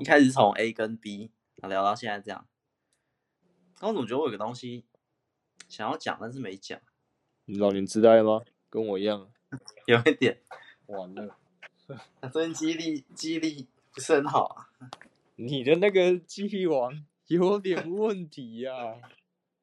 [0.00, 2.48] 一开始从 A 跟 B 聊到现在这样，
[3.78, 4.84] 刚刚总觉得我有个东西
[5.68, 6.80] 想要讲，但是没讲。
[7.44, 8.42] 你老年痴呆吗？
[8.68, 9.30] 跟我一样，
[9.86, 10.42] 有一点。
[10.86, 11.36] 完了，
[12.20, 14.68] 他最近记忆力记忆力不是很好啊。
[15.36, 18.96] 你的那个记忆王有点问题呀、啊。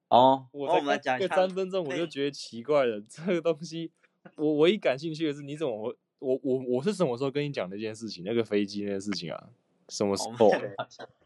[0.09, 3.01] 哦，我再来讲一个三分钟，我就觉得奇怪了。
[3.01, 3.91] 这个东西，
[4.36, 8.23] 我唯一感兴趣的是，你怎么我我我我是什么时候跟你讲那件事情？
[8.23, 9.49] 那个飞机那件事情啊？
[9.89, 10.51] 什么时候？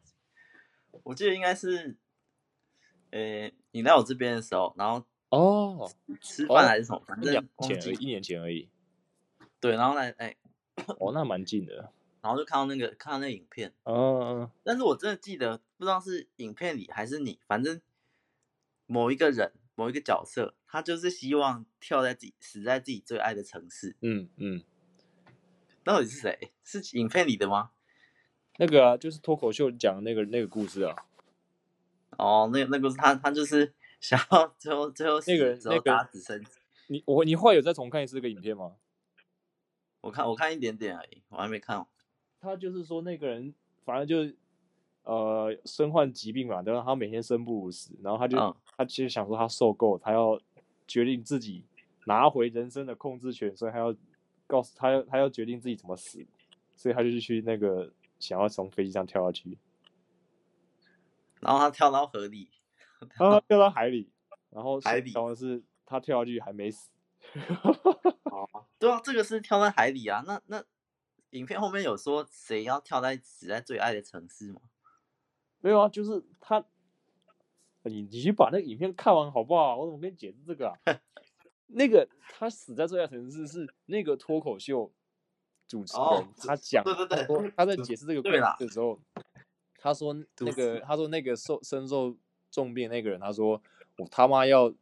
[1.04, 1.98] 我记得应该是，
[3.12, 7.02] 呃、欸，你来我这边的时候，然后哦，吃饭还是什么？
[7.06, 8.70] 反正前而已，一年前而已。
[9.60, 10.36] 对，然后来，哎，
[11.00, 11.92] 哦，那蛮近的。
[12.22, 13.74] 然后就看到那个，看到那个影片。
[13.84, 14.50] 嗯。
[14.64, 17.80] 但是我真的记得，不知道是影片里还是你，反正
[18.86, 23.96] 某一个人，某一个角色，他就是希望跳在自己死在自己最爱的城市。
[24.02, 24.64] 嗯嗯。
[25.84, 26.52] 到底是谁？
[26.66, 27.72] 是影片里的吗？
[28.58, 30.96] 那个啊，就是脱口秀讲的那个那个故事啊。
[32.18, 36.44] 哦，那那个是他，他就是想要最后最后那个人那个打死生。
[36.88, 38.74] 你我你后来有再重看一次这个影片吗？
[40.08, 41.86] 我看我看一点点而已，我还没看。
[42.40, 44.34] 他就是说那个人，反正就
[45.04, 50.40] 呃身患疾病嘛，然后他每天生不如死，然后他就、嗯、他其实想说他受够，他要
[50.88, 51.66] 决定自己
[52.06, 53.94] 拿回人生的控制权，所以他要
[54.48, 56.26] 告诉他要他要决定自己怎么死，
[56.78, 59.58] 所以他就去那个想要从飞机上跳下去，
[61.42, 62.50] 然后他跳到河里，
[63.10, 64.10] 他跳到海里，
[64.52, 66.90] 然后海底，然后是他跳下去还没死。
[68.78, 70.24] 哦，对啊，这个是跳在海里啊。
[70.28, 70.64] 那那
[71.32, 74.62] 影片后面有说谁要跳在死在最爱的城市吗？
[75.60, 76.66] 没有啊，就是他。
[77.84, 79.78] 你你去把那个影片看完好不好？
[79.78, 80.76] 我怎么跟你解释这个啊？
[81.68, 82.06] 那个
[82.38, 84.92] 他死在最爱城市是那个脱口秀
[85.68, 89.00] 主持人，哦、他讲，对对对，他在解释这个故事的时候，
[89.80, 92.18] 他说那个他说那个受身受
[92.52, 93.62] 重病那个人，他说
[93.98, 94.74] 我他妈要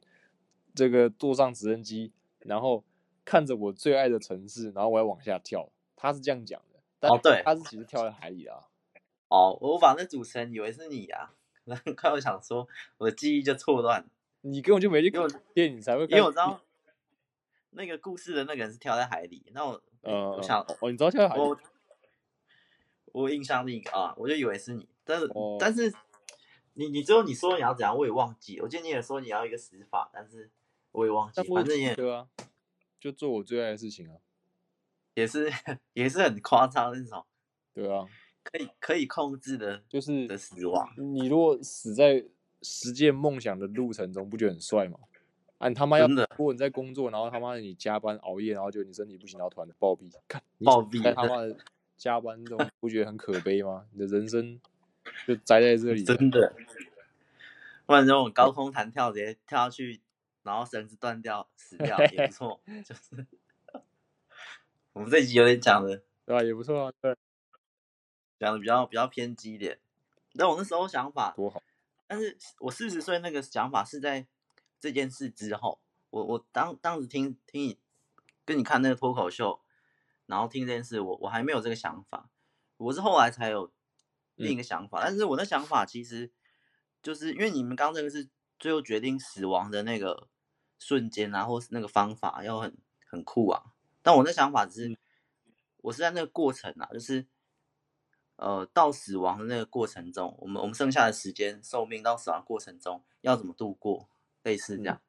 [0.74, 2.12] 这个坐上直升机。
[2.40, 2.84] 然后
[3.26, 6.80] 看着我最爱的城市，然后我要往下跳，他是这样讲的。
[7.00, 8.68] 但哦，对，他是其实跳在海里啊。
[9.28, 11.34] 哦，我把那主持人以为是你啊，
[11.66, 14.06] 然后快我想说我的记忆就错乱，
[14.42, 16.62] 你根本就没去看电影才会，因为我知道
[17.72, 21.58] 那个故事的那个人是跳在海里，那我呃，我想哦，你知道跳在海里，我
[23.12, 25.92] 我印象那个啊，我就以为是你，但是、哦、但是
[26.76, 30.50] 你你最后你说你要怎样，我也忘记，我记得你也说你要一个死法，但是
[30.92, 32.28] 我也忘记，反正也对啊，
[33.06, 34.18] 就做我最爱的事情啊，
[35.14, 35.48] 也是
[35.94, 37.24] 也是很夸张那种，
[37.72, 38.08] 对啊。
[38.44, 40.88] 可以可以控制的，就是的死亡。
[40.98, 42.24] 你如果死在
[42.62, 45.00] 实践梦想的路程中，不觉得很帅吗？
[45.58, 51.56] 啊，你他妈要如果你在工作，然后他妈的你加班熬夜，然后就你身体不行，然后突然暴毙，看暴毙，他妈的
[51.98, 53.86] 加班中，不觉得很可悲吗？
[53.94, 54.60] 你的人生
[55.28, 56.56] 就栽在这里，真的。
[57.88, 60.00] 不然这种高空弹跳，直接跳下去，
[60.46, 62.62] 然后绳子断掉死 掉也不错。
[62.86, 63.28] 就是
[64.94, 66.42] 我们这集有点讲的，对吧？
[66.42, 67.18] 也不错啊，对。
[68.38, 69.80] 讲的比较比较偏激一点，
[70.38, 71.64] 但我那时候想法多好，
[72.06, 74.28] 但是我四十岁那个想法是在
[74.80, 75.80] 这件事之后，
[76.10, 77.80] 我我当当时听听你
[78.44, 79.62] 跟你看那个脱口秀，
[80.26, 82.30] 然后听这件事，我我还没有这个想法，
[82.76, 83.72] 我是后来才有
[84.36, 86.30] 另一个想法，嗯、但是我的想法其实
[87.02, 88.28] 就是因为你们刚刚这个是
[88.60, 90.28] 最后决定死亡的那个
[90.80, 94.98] 瞬间啊，或是那个方法要很很酷啊，但我的想法只是、嗯、
[95.78, 97.26] 我是在那个过程啊，就是。
[98.38, 104.10] 呃，到死亡的那个过程中，我们我们剩下的时间寿命到死亡过程中要怎么度过，
[104.44, 105.02] 类似这样。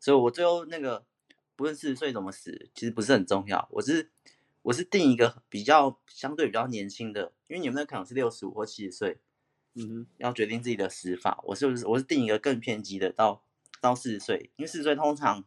[0.00, 1.06] 所以，我最后那个
[1.54, 3.68] 不论四十岁怎么死，其实不是很重要。
[3.70, 4.10] 我是
[4.62, 9.20] 我是定一个比较相对比较年轻的，因为你们那可能是六十五或七十岁，
[9.74, 11.40] 嗯哼，要决定自己的死法。
[11.44, 13.44] 我是不是我是定一个更偏激的，到
[13.80, 15.44] 到四十岁，因为四十岁通常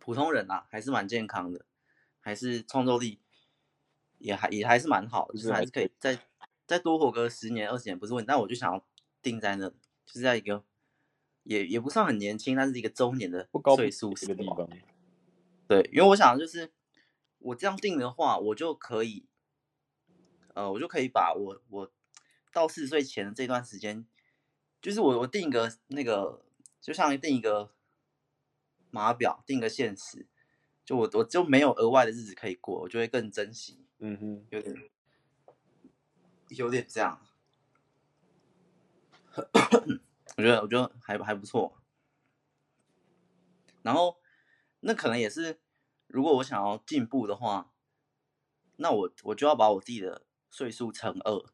[0.00, 1.64] 普通人啊还是蛮健康的，
[2.20, 3.20] 还是创造力。
[4.18, 6.18] 也还也还是蛮好的，就是还是可以再
[6.66, 8.26] 再多活个十年二十年不是问题。
[8.26, 8.82] 但我就想要
[9.20, 9.74] 定在那，就
[10.06, 10.64] 是在一个
[11.42, 14.66] 也也不算很年轻，但是一个中年的岁数是个地方。
[15.68, 16.72] 对，因为我想就是
[17.38, 19.26] 我这样定的话，我就可以，
[20.54, 21.92] 呃，我就可以把我我
[22.50, 24.06] 到四十岁前的这段时间，
[24.80, 26.43] 就是我我定一个那个，
[26.84, 27.72] 就像定一个
[28.90, 30.26] 码表，定个现实，
[30.84, 33.86] 就我我就没有额外的日子可以过，我就会更珍惜。
[34.00, 34.90] 嗯哼，有点，
[36.48, 37.26] 有点这样。
[40.36, 41.80] 我觉得，我觉得还还不错。
[43.80, 44.18] 然后，
[44.80, 45.58] 那可能也是，
[46.06, 47.72] 如果我想要进步的话，
[48.76, 51.46] 那我我就要把我自己的岁数乘二。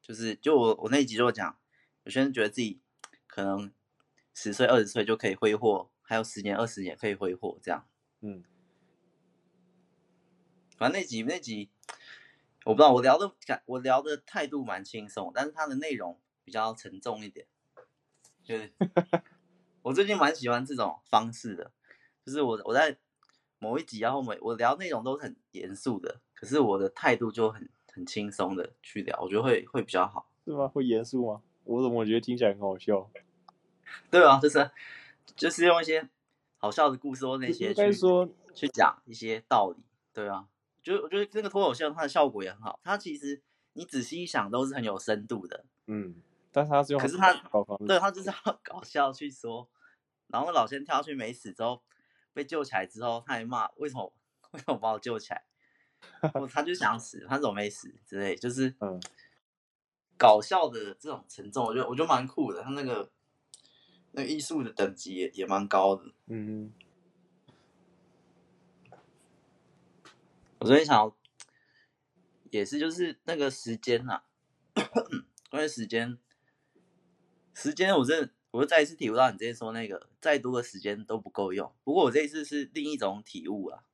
[0.00, 1.58] 就是，就我我那一集就讲，
[2.04, 2.80] 有些人觉得自己
[3.26, 3.72] 可能
[4.34, 7.86] 十岁、二十岁就可以挥霍，还有十年、二十年可以挥霍，这样。
[8.20, 8.44] 嗯。
[10.76, 11.70] 反正那集那集，
[12.64, 17.46] 我不知道我聊的感，我聊的态度蛮轻松，但是它的内容比较沉重一点。
[18.42, 18.72] 就是
[19.82, 21.70] 我最近蛮喜欢这种方式的，
[22.26, 22.98] 就是我我在
[23.60, 30.28] 某一集然后每我聊内容都很严肃的，可是我的态度就很很轻松的去聊，我觉得会会比较好。
[30.44, 30.66] 是吗？
[30.66, 31.40] 会严肃吗？
[31.62, 33.08] 我怎么觉得听起来很好笑？
[34.10, 34.70] 对啊，就是
[35.36, 36.08] 就是用一些
[36.56, 40.48] 好笑的故事或那些去说去讲一些道理，对啊。
[40.82, 43.40] 就我觉得那个脱口秀它的效果也很好，它其实
[43.72, 46.14] 你仔细一想都是很有深度的，嗯，
[46.52, 47.32] 但是它是用，可是它
[47.86, 49.66] 对它就是要搞笑去说，
[50.26, 51.82] 然后老先跳下去没死之后
[52.34, 54.12] 被救起来之后，他还骂为什么
[54.50, 55.42] 为什么把我救起来，
[56.52, 59.00] 他就想死，他怎么没死之类，就是嗯，
[60.18, 63.10] 搞笑的这种沉重，我觉得我觉得蛮酷的，他那个
[64.16, 66.72] 那个艺术的等级也也蛮高的，嗯。
[70.60, 71.14] 我昨天想要，
[72.50, 74.24] 也是就是那个时间呐、啊，
[75.50, 76.16] 关于时间，
[77.52, 81.70] 时间我真的，我就再一次体悟到你之前说那个，再多的时间都不够用。
[81.84, 83.84] 不过我这一次是另一种体悟啊，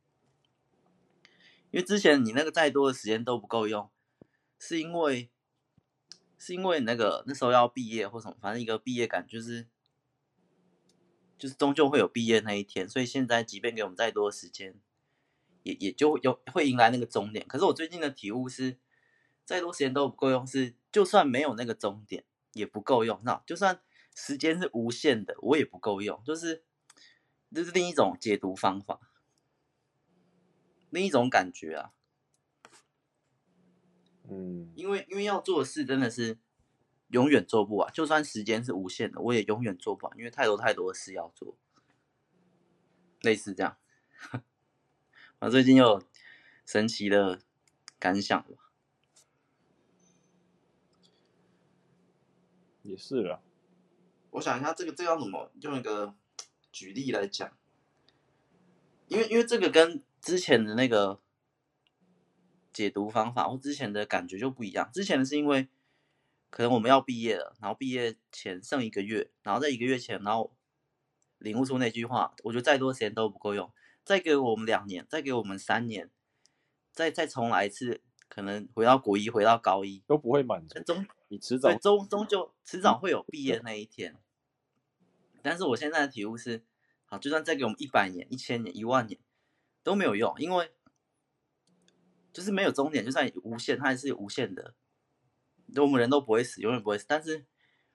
[1.73, 3.91] 因为之前你那个再多的时间都不够用，
[4.59, 5.29] 是因为，
[6.39, 9.67] 是因为你那个那时候要毕业或什么，反正一个毕业感就是，
[11.41, 14.79] 就是终究会有毕业那一天，所以现在即便给我们再多的时间。
[15.63, 18.79] 也也就有会迎来那个终点，可是我最近的体悟是，
[19.45, 22.25] 再多时间都不够用，是就算没有那个终点
[22.55, 23.79] 也不够用，那就算
[24.17, 26.65] 时间是无限的，我也不够用，就是
[27.55, 29.13] 这是另一种解读方法，
[30.89, 31.93] 另一种感觉啊，
[34.31, 36.39] 嗯，因为因为要做的事真的是
[37.11, 41.57] 永远做不完，就算时间是无限的，我也永远做不完，因为太多太多的事要做，
[43.21, 43.77] 类似这样。
[45.41, 46.03] 我最近有
[46.67, 47.41] 神奇的
[47.99, 48.73] 感想吧，
[52.83, 53.41] 也是啊。
[54.31, 56.15] 我想一下，这个这个要怎么用一个
[56.71, 57.57] 举例来讲？
[59.09, 61.21] 因为因为这个跟之前的那个
[62.73, 64.89] 解读方法或之前的感觉就不一样。
[64.93, 65.69] 之前的是因为
[66.51, 70.55] 可能我们要毕业了，然后毕业前剩一个月，然后在一个月前，然后
[71.39, 73.73] 领悟出那句话，我觉得再多时间都不够用。
[74.05, 76.11] 再给我们两年，再给我们三年，
[76.93, 80.79] 再再重来一次，可能回到国一，回到高一都不会满足。
[80.83, 84.17] 终你迟早终终究迟早会有毕业那一天。
[85.43, 86.65] 但是我现在的体悟是。
[87.13, 89.19] 好，就算再给我们一百年、一千年、一万年
[89.83, 90.71] 都没有用，因为
[92.33, 94.77] 就是没有终点，就算无限，它还是无限的。
[95.77, 97.05] 我们人都不会死，永远不会死。
[97.09, 97.47] 但是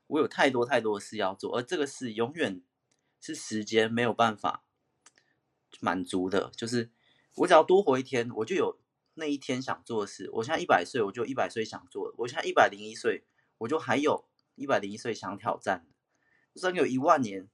[0.07, 2.61] 我有太多太多的事要做，而这个事永远
[3.19, 4.63] 是时间没有办法
[5.79, 6.51] 满足的。
[6.55, 6.91] 就是
[7.35, 8.77] 我只要多活一天，我就有
[9.15, 10.29] 那一天想做的事。
[10.33, 13.25] 我现在一百岁，我就一百岁想做的；我现在一百零一岁，
[13.57, 15.93] 我就还有一百零一岁想挑战的。
[16.53, 17.49] 就算有一万年。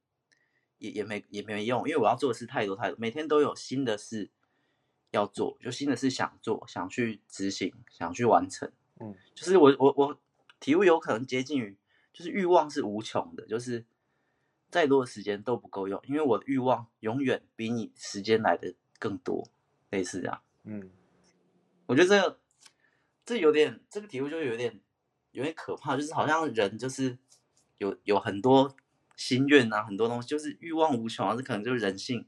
[0.82, 4.32] 也也没也没用，因为我要做的事太多太多，每天都有新的事
[5.12, 8.72] 要做，就新的事想做，想去执行，想去完成。
[9.02, 10.20] 嗯，就是我我我
[10.60, 11.76] 体悟有可能接近于，
[12.14, 13.86] 就是欲望是无穷的，就是
[14.70, 19.48] 再多的时间都不够用，因为我的欲望永远比你时间来的更多，
[19.90, 20.42] 类似这样。
[20.64, 20.92] 嗯，
[21.88, 22.40] 我觉得这个
[23.26, 24.80] 这有点这个体悟就有点
[25.32, 27.18] 有点可怕，就是好像人就是
[27.80, 28.76] 有有很多。
[29.18, 32.26] 心愿啊，很多东西就是欲望无穷啊，这可能就是人性。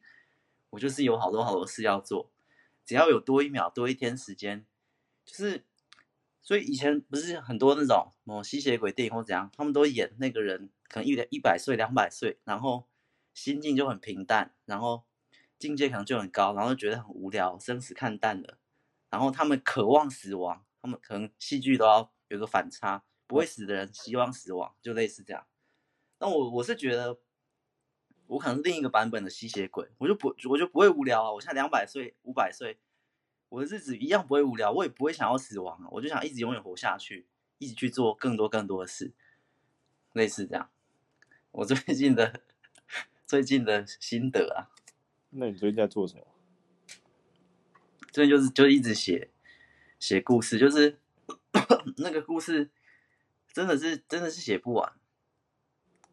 [0.70, 2.30] 我就是有好多好多事要做，
[2.86, 4.64] 只要有多一秒、多一天时间，
[5.26, 5.64] 就是，
[6.44, 12.88] 所以以前不是很多那种什么吸血鬼电影或怎样，他们都演那个人可能一一百岁、两百岁，然后
[13.34, 15.06] 心境就很平淡，然后
[15.58, 18.60] 境界可能就很高，然后觉得很无聊，生死看淡了，
[19.10, 25.48] 然后他们渴望死亡，他们可能戏剧都要有个反差，不会死的人希望死亡，就类似这样。
[26.20, 27.20] 那我我是觉得，
[28.28, 31.32] 我可能是另一个版本的吸血鬼，我就不我就不会无聊啊！
[31.32, 32.80] 我现在两百岁、五百岁，
[33.54, 35.88] 我的日子一样不会无聊，我也不会想要死亡啊！
[35.92, 37.28] 我就想一直永远活下去，
[37.60, 39.14] 一直去做更多更多的事，
[40.14, 40.72] 类似这样。
[41.52, 42.42] 我最近的
[43.28, 44.74] 最近的心得啊。
[45.30, 46.26] 那你最近在做什么？
[48.12, 49.30] 最近就是就一直写
[50.00, 51.00] 写故事，就是
[51.98, 52.72] 那个故事
[53.54, 54.94] 真的是真的是写不完。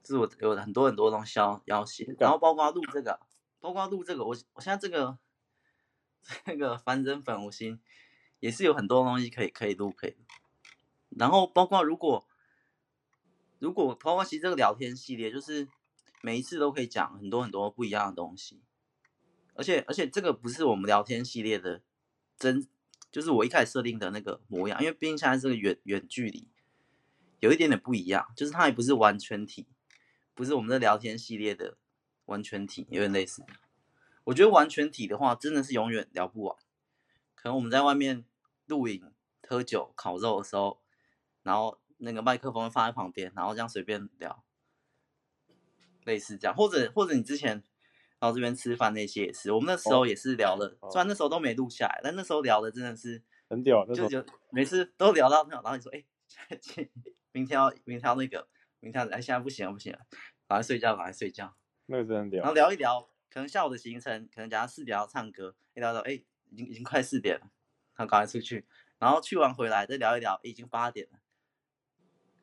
[0.05, 3.19] 是我有很多很多东西要要写，然后包括录这个，
[3.61, 5.17] 包括录这个，我我现在这个
[6.47, 7.81] 这个凡人粉五星
[8.39, 10.17] 也是有很多东西可以可以录可以，
[11.11, 12.27] 然后包括如果
[13.59, 15.69] 如果包括其实这个聊天系列，就是
[16.23, 18.63] 每一次都可以讲很多很多不一样的东西，
[19.55, 21.83] 而且而且这个不是我们聊天系列的
[22.39, 22.67] 真，
[23.11, 26.49] 就是我一开始设定的那个模样，因为毕竟现在是个远远距离，
[27.41, 29.67] 有一点点不一样，就是它也不是完全体。
[30.33, 31.77] 不是我们的聊天系列的
[32.25, 33.45] 完全体，有点类似。
[34.25, 36.57] 我觉得完全体的话，真的是永远聊不完。
[37.35, 38.25] 可能我们在外面
[38.67, 39.13] 露营、
[39.47, 40.81] 喝酒、烤肉的时候，
[41.43, 44.45] 然后那个麦克风放在旁边，然后这样随便聊，
[46.05, 46.55] 类似这样。
[46.55, 47.63] 或者或者你之前
[48.19, 56.05] 到这边吃饭那些也是，我们那时候也是聊了，虽然那时候都没录下来，但那时候聊的真的是很屌，就就每次都聊到那，然后你说，哎，
[57.33, 58.49] 明天要明天要那个。
[58.83, 59.99] 明天哎，现在不行了，不行了，
[60.49, 61.55] 赶快睡觉，赶快睡觉。
[61.85, 62.41] 那个真的屌。
[62.41, 66.13] 然后聊一聊，可能下午的行程，可能假如四点要唱歌，一聊到哎，
[66.51, 67.43] 已经已经快四点了，
[67.97, 68.67] 然后赶快出去，
[68.99, 71.19] 然后去完回来再聊一聊，已经八点了。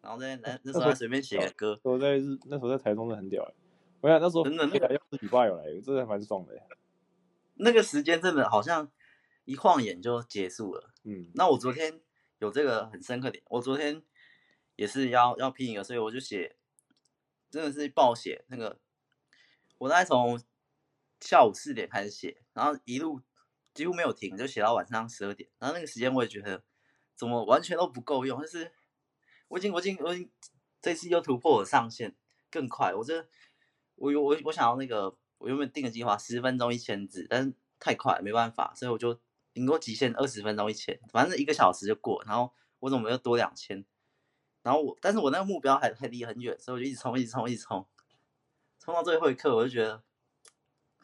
[0.01, 1.79] 然后再那那时候还随便写个歌。
[1.83, 3.53] 我在日那时候在台中是很屌哎，
[4.01, 6.53] 我想那时候真的那个要是你爸有来，真的还蛮爽的。
[7.55, 8.89] 那个时间真的好像
[9.45, 10.91] 一晃眼就结束了。
[11.03, 11.29] 嗯。
[11.35, 11.99] 那我昨天
[12.39, 14.03] 有这个很深刻点，我昨天。
[14.77, 16.55] 也是要要拼一个，所以我就写，
[17.49, 18.77] 真的是暴写那个。
[19.79, 20.39] 我大概从
[21.19, 23.21] 下午四点开始写，然后一路
[23.73, 25.49] 几乎没有停，就写到晚上十二点。
[25.59, 26.63] 然后那个时间我也觉得
[27.15, 28.71] 怎么完全都不够用，就是
[29.47, 30.31] 我已经我已经我已经
[30.81, 32.15] 这次又突破我上限，
[32.51, 32.93] 更快。
[32.93, 33.27] 我这
[33.95, 39.19] 我有我我想要那个我原本定的计划十分钟一千字，但是太快没办法，所以我就
[39.53, 42.23] 顶多极限二十分钟一千，反正一个小时就过。
[42.25, 43.83] 然后我怎么又多两千？
[44.63, 47.87] 然后我，但是我那个目标还还离很远，所以我就一直冲，一直冲，一直冲，
[48.79, 50.03] 冲到最后一刻，我就觉得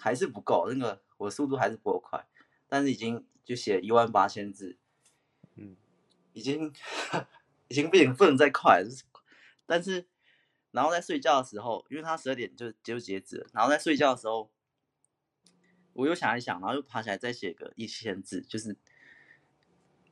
[0.03, 2.27] 还是不够，那个我速度还是不够快。
[2.67, 4.77] 但是已经就写一万八千字，
[5.55, 5.77] 嗯，
[6.33, 6.73] 已经
[7.69, 8.89] 已经不行，不能再快了。
[9.65, 10.05] 但是，
[10.71, 14.51] 然后在睡觉的时候，因为他十二点就就截止了，然后在睡觉的时候，
[15.93, 18.75] 我又想一想，然后又爬起来再写个一千字，就是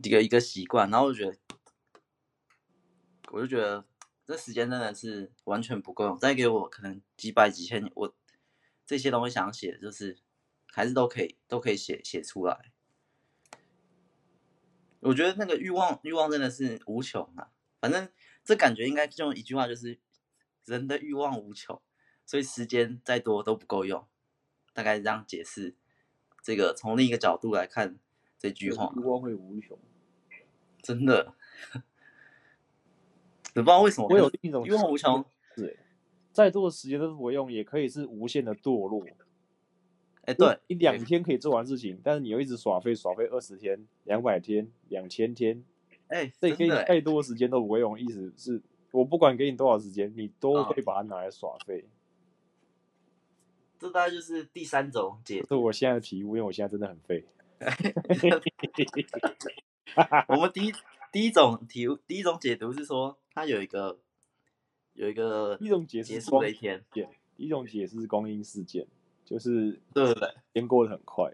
[0.02, 1.38] 一个一个习惯，然后我就觉得。
[3.34, 3.86] 我就觉得
[4.28, 6.18] 这时间真的是完全不够用。
[6.20, 8.14] 再给我可能几百几千，我
[8.92, 10.18] 这些东西想写，就是
[10.68, 12.74] 还是都可以都可以写写出来。
[15.00, 17.54] 我觉得那个欲望欲望真的是无穷啊！
[17.80, 18.12] 反正
[18.44, 19.98] 这感觉应该就用一句话，就是
[20.66, 21.82] 人的欲望无穷，
[22.26, 24.06] 所以时间再多都不够用。
[24.74, 25.74] 大概这样解释
[26.44, 27.98] 这个，从另一个角度来看
[28.38, 29.80] 这句话，欲望会无穷，
[30.82, 31.34] 真的。
[33.56, 35.24] 我不知道为什么我有另一种欲望无穷，
[35.56, 35.80] 对，
[36.32, 39.06] 再多的时间都不用，也可以是无限的堕落。
[40.24, 45.64] 哎，对，一两天可以做完事情，但是你又一直耍废，耍废二十天、两百天、两千天，
[46.08, 48.00] 哎，这给你再多的时间都不会用。
[48.00, 48.62] 意思是，
[48.92, 51.86] 我不管给你多少时间，你都会把它拿来耍废。
[53.80, 57.26] 这大概就是第三种解，是我现在的体悟，因为我现在真的很废。
[60.30, 60.72] 我们第一
[61.12, 63.98] 第一种体悟，第一种解读是说，它有一个
[65.02, 68.86] 有一个一种解释结束的一天，第一种解释是光阴事件。
[69.26, 71.32] 就是对对对，时间过得很快，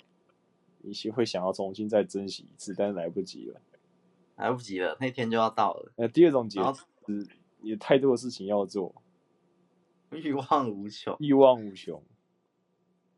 [0.81, 3.59] 你会想要重新再珍惜一次，但是来不及了，
[4.37, 5.91] 来不及了，那天就要到了。
[5.97, 7.27] 那第二种解释是
[7.61, 8.95] 有太多的事情要做，
[10.11, 12.01] 欲望无穷，欲望无穷。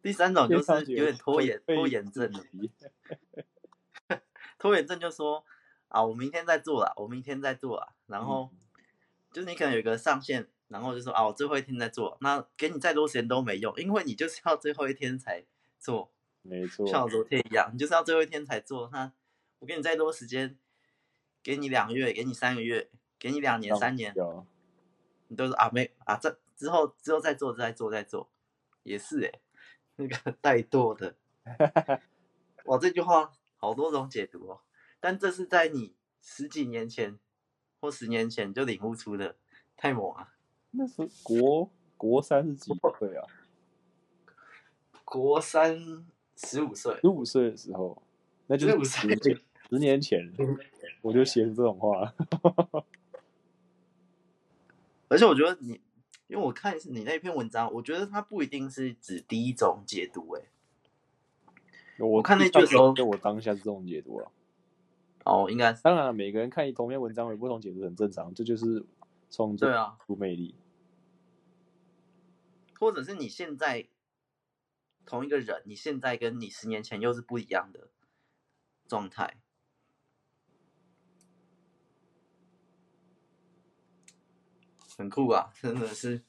[0.01, 2.31] 第三种就是有点拖延，拖延症。
[4.57, 5.45] 拖延症就说
[5.89, 8.49] 啊，我明天再做了，我明天再做了，然后
[9.32, 10.47] 就是你可能有一个上限。
[10.69, 15.43] 然后就说啊，我最后一天再做，那给你再多时间都没用，因为你就是要最后一天才
[15.80, 16.11] 做，
[16.43, 18.88] 没错，像我昨天一样，你就是要最后一天才做。
[18.93, 19.11] 那
[19.57, 20.59] 我给你再多时间，
[21.41, 24.13] 给你两个月，给你三个月，给你两年、三年，
[25.30, 28.30] 你都是啊没啊，这之后之后再做再做再做，
[28.84, 29.39] 也是哎，
[29.95, 31.15] 那个怠惰的，
[32.65, 34.61] 哇，这句话好多种解读哦，
[34.99, 37.17] 但这是在你十几年前
[37.82, 39.36] 或十年前就领悟出的，
[39.77, 40.30] 太猛了。
[40.71, 43.25] 那时候国国三是几岁啊？
[45.05, 46.05] 国三
[46.36, 48.01] 十五岁，十五岁的时候，
[48.47, 49.07] 那就是十
[49.69, 50.32] 十年前，
[51.01, 52.13] 我就写出这种话。
[55.07, 55.82] 而且我觉得你，
[56.27, 60.34] 因为我看你那篇文章，我觉得它不一定是指第一种解读。
[60.34, 60.43] 哎，
[61.97, 64.32] 我看那句的时候，就我当下是这种解读了。
[65.26, 65.82] 哦，应该是。
[65.84, 68.34] 当然，每个人看同一篇文章有不同解读，很正常。
[68.34, 68.86] 这就是。
[69.32, 70.55] 从这对啊，出魅力，
[72.80, 73.88] 或者是你现在
[75.05, 77.91] 同一个人，你现在跟你十年前又是不一样的
[78.88, 79.38] 状态，
[84.97, 85.53] 很酷啊！
[85.61, 86.24] 真的是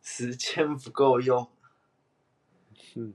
[0.00, 1.50] 时间不够用。
[2.94, 3.14] 嗯，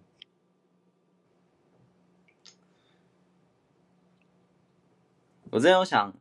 [5.52, 6.14] 我真有想，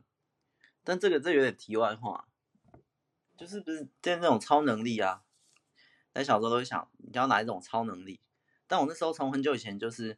[0.83, 2.27] 但这个这有点题外话。
[3.37, 5.23] 就是不是在那种超能力啊，
[6.13, 8.21] 在小时候都会想你要哪一种超能力，
[8.65, 10.17] 但我那时候从很久以前就是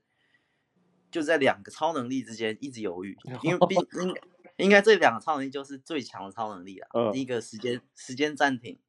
[1.09, 4.13] 就在两个超能力之间一直犹豫，因为毕应
[4.57, 6.87] 应该这两个超能力就是最强的超能力了。
[6.93, 8.79] 嗯、第一个时间时间暂停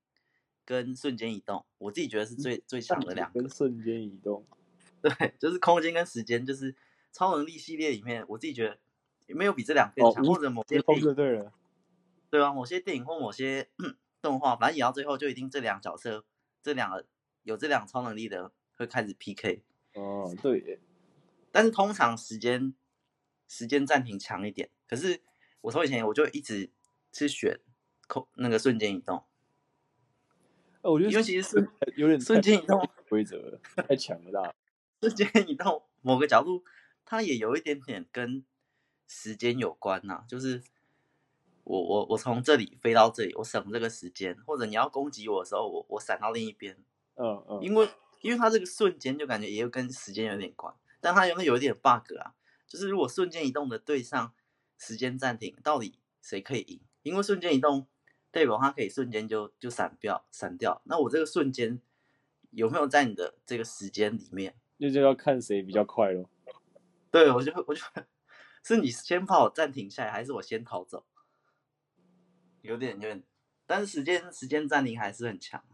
[0.66, 3.40] 跟瞬间移动，我自己觉得是最最强的两个。
[3.40, 4.46] 跟瞬间移动，
[5.00, 6.76] 对，就是空间跟时间，就是
[7.14, 8.78] 超能力系列里面，我自己觉得
[9.28, 11.52] 没有比这两个更强，哦、或者某些电影对了，
[12.30, 13.68] 对啊，某些电影或某些。
[14.20, 16.24] 动画反正演到最后就一定这两个角色，
[16.60, 17.06] 这两个
[17.44, 19.62] 有这两个超能力的会开始 PK。
[19.94, 20.80] 哦，对。
[21.52, 22.74] 但是通常时间
[23.46, 25.22] 时间暂停强一点，可是
[25.60, 26.68] 我从以前我就一直
[27.12, 27.60] 是选
[28.08, 29.22] 空那个瞬间移动。
[30.82, 34.52] 哦，我觉得因为其实是有点瞬间移动 规则太强了。
[35.00, 36.64] 瞬间移动某个角度
[37.04, 38.44] 它也有一点点跟
[39.08, 40.62] 时间有关呐、啊，就是。
[41.70, 46.74] 我我我从这里飞到这里，我省这个时间，或者你要攻击我的时候，我我闪到另一边，
[47.16, 47.86] 嗯嗯，因为
[48.22, 52.32] 因为它这个瞬间就感觉也有跟时间有点关，但它有没有一点 bug 啊？
[52.66, 54.32] 就是如果瞬间移动的对上
[54.78, 56.80] 时间暂停，到底谁可以赢？
[57.02, 57.86] 因为瞬间移动
[58.30, 61.78] 代表它可以瞬间就就闪掉闪掉，那我这个瞬间
[62.52, 64.56] 有没有在你的这个时间里面？
[64.78, 66.30] 那就要看谁比较快咯。
[67.10, 67.82] 对，我就我就
[68.76, 71.06] 是你先把我暂停下来，还是我先逃走？
[72.60, 73.22] 有点有点，
[73.66, 75.64] 但是时间时间暂停还是很强。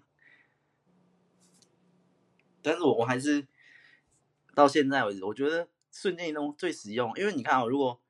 [2.63, 3.49] 但是我我还是
[4.55, 8.01] 到现在为止，我觉得瞬间移动最实用，因为你看啊，如果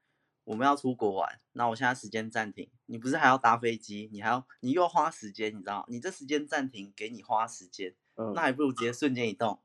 [0.45, 5.87] 我们要出国玩，那我现在时间暂停，你不是还要搭飞机，你还要你又要花时间，你知道？
[5.89, 7.95] 你这时间暂停给你花时间，
[8.35, 9.63] 那还不如直接瞬间移动，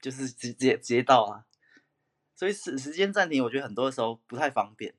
[0.00, 1.46] 就是直直接直接到啊。
[2.42, 4.92] 所以时时间暂停，我觉得很多的时候不太方便。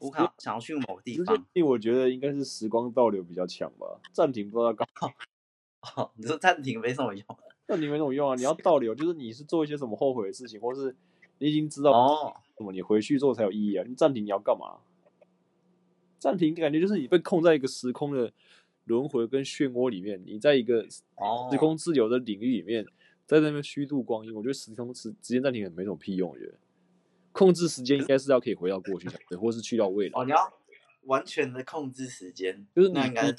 [0.00, 1.34] 我可能想要去某个地方。
[1.54, 5.10] 因为我觉得应该是时光倒流比较强吧，暂停不知道干嘛。
[5.96, 7.24] 哦，你说暂停没什么用，
[7.66, 8.34] 暂停没什么用啊！
[8.34, 10.94] 你要倒流，就是你是做一些什么后悔的事情，或是
[11.38, 13.84] 你已经知道哦什么，你回去做才有意义啊！
[13.88, 14.80] 你暂停你要干嘛？
[16.18, 18.30] 暂停感觉就是你被控在一个时空的
[18.84, 21.02] 轮回跟漩涡里面，你在一个时
[21.58, 22.86] 空自由的领域里面，
[23.28, 24.34] 在那边虚度光阴。
[24.34, 26.54] 我觉得时空时时间暂停也没什么屁用，我觉得
[27.30, 30.20] 控制时间应该是要可以回到过去才对，或是去到未来。
[30.20, 30.52] 哦，你要
[31.02, 33.36] 完全的控制时间，就是你那应该是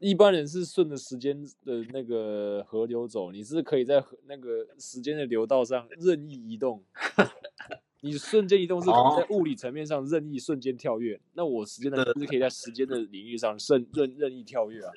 [0.00, 6.84] 一般人是顺着时间的那个河流走，你是可以在那个时间的流道上任意移动。
[8.00, 14.92] 你瞬间移动是在物理层面上任意瞬间跳跃，那我时间的就是可以在时间的领域上任任任意跳跃啊。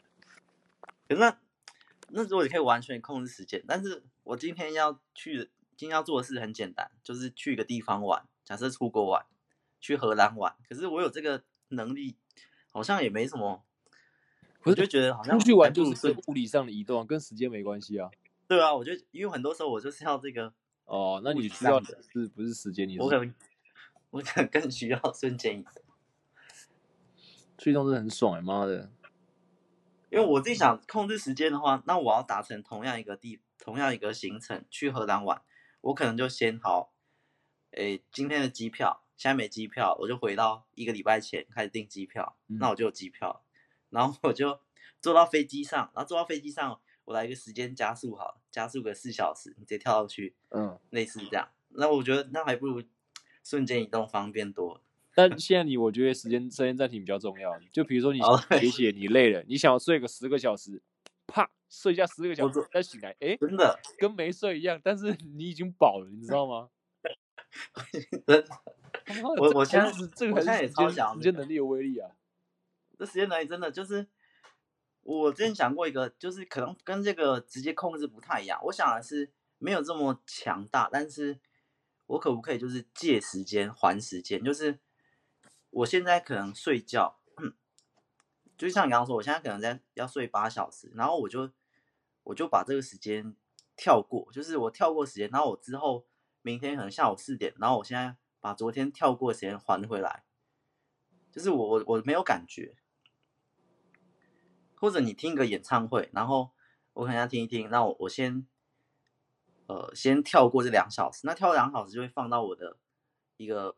[1.07, 1.35] 那
[2.13, 9.25] 那如果你可以完全控制时间，但是我今天要去，今天要做的事很简单，就是去一个地方玩，假设出国玩，
[9.79, 10.55] 去荷兰玩。
[10.67, 12.17] 可是我有这个能力，
[12.71, 13.63] 好像也没什么。
[14.63, 18.11] 我就觉得好像出去玩就是物理上的移动，跟时间没关系啊。
[18.47, 20.53] 对啊，我就因为很多时候我就是要这个。
[20.85, 22.87] 哦，那你需要的是不是时间？
[22.87, 23.33] 你我可能
[24.09, 25.83] 我可能更需要 瞬间移动。
[27.57, 28.91] 去动是很爽哎，妈的！
[30.11, 35.41] 因为我自己想控制时间的话，那我要达成同样一个地，同样一个行程去荷兰玩，
[35.79, 36.93] 我可能就先好，
[37.71, 43.43] 诶，今天的机票现在没机票，我就回到一个礼拜前开始订机票，嗯、那我就有机票，
[43.89, 44.59] 然后我就
[44.99, 46.79] 坐到飞机上，然后坐到飞机上。
[47.03, 51.49] 我来一个时间加速好，加速个四小时，你直接跳上去，嗯，类似这样。
[51.69, 52.83] 那我觉得那还不如
[53.43, 54.81] 瞬间移动方便多。
[55.15, 57.51] 但现在你，我觉得时间时间暂停比较重要。
[57.71, 58.19] 就比如说你
[58.59, 60.81] 写写，你累了，你想要睡个十个小时，
[61.27, 64.79] 啪睡一下十个小时再醒来，哎，真的跟没睡一样。
[64.83, 66.69] 但是你已经饱了，你知道吗？
[68.25, 68.45] 真的，
[69.39, 72.11] 我我现在是这个现在也超想时间能力的威力啊。
[72.97, 74.07] 这时间能力真的就是。
[75.03, 78.61] 我之前想过一个，就是可能跟这个直接控制不太一样。
[78.65, 81.39] 我想的是没有这么强大，但是
[82.05, 84.43] 我可不可以就是借时间还时间？
[84.43, 84.77] 就是
[85.71, 87.19] 我现在可能睡觉，
[88.57, 91.51] 就像你刚刚说，我现在可能在要睡八小时，然后我就
[92.23, 93.35] 我就把这个时间
[93.75, 96.05] 跳过，就是我跳过时间，然后我之后
[96.41, 100.23] 明天可能下午四点，然后我现在把昨天跳过的时间还回来，
[101.31, 102.75] 就是我我我没有感觉。
[104.75, 106.51] 或者你听个演唱会，然后
[106.93, 108.47] 我可能要听一听，那我我先，
[109.67, 112.79] 呃，先跳过这两小时，那跳两小时就会放到我的
[113.37, 113.77] 一个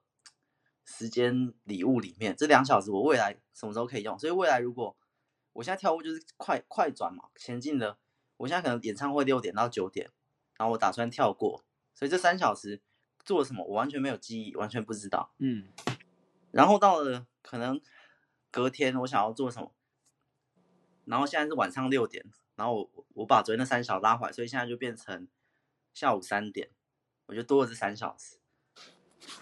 [0.85, 2.35] 时间礼物里面。
[2.35, 4.17] 这两小时我未来什么时候可以用？
[4.17, 4.95] 所以未来如果
[5.53, 7.97] 我现在跳过就是快快转嘛，前进的，
[8.37, 10.09] 我现在可能演唱会六点到九点，
[10.57, 11.63] 然后我打算跳过，
[11.93, 12.81] 所以这三小时
[13.23, 15.33] 做了什么我完全没有记忆，完全不知道。
[15.37, 15.67] 嗯，
[16.51, 17.79] 然后到了可能
[18.51, 19.71] 隔天我想要做什么？
[21.05, 22.25] 然后现在是晚上六点，
[22.55, 25.27] 然后我我把昨天的三小时拉回来，所以现在就变成
[25.93, 26.69] 下午三点，
[27.27, 28.37] 我觉得多了这三小时。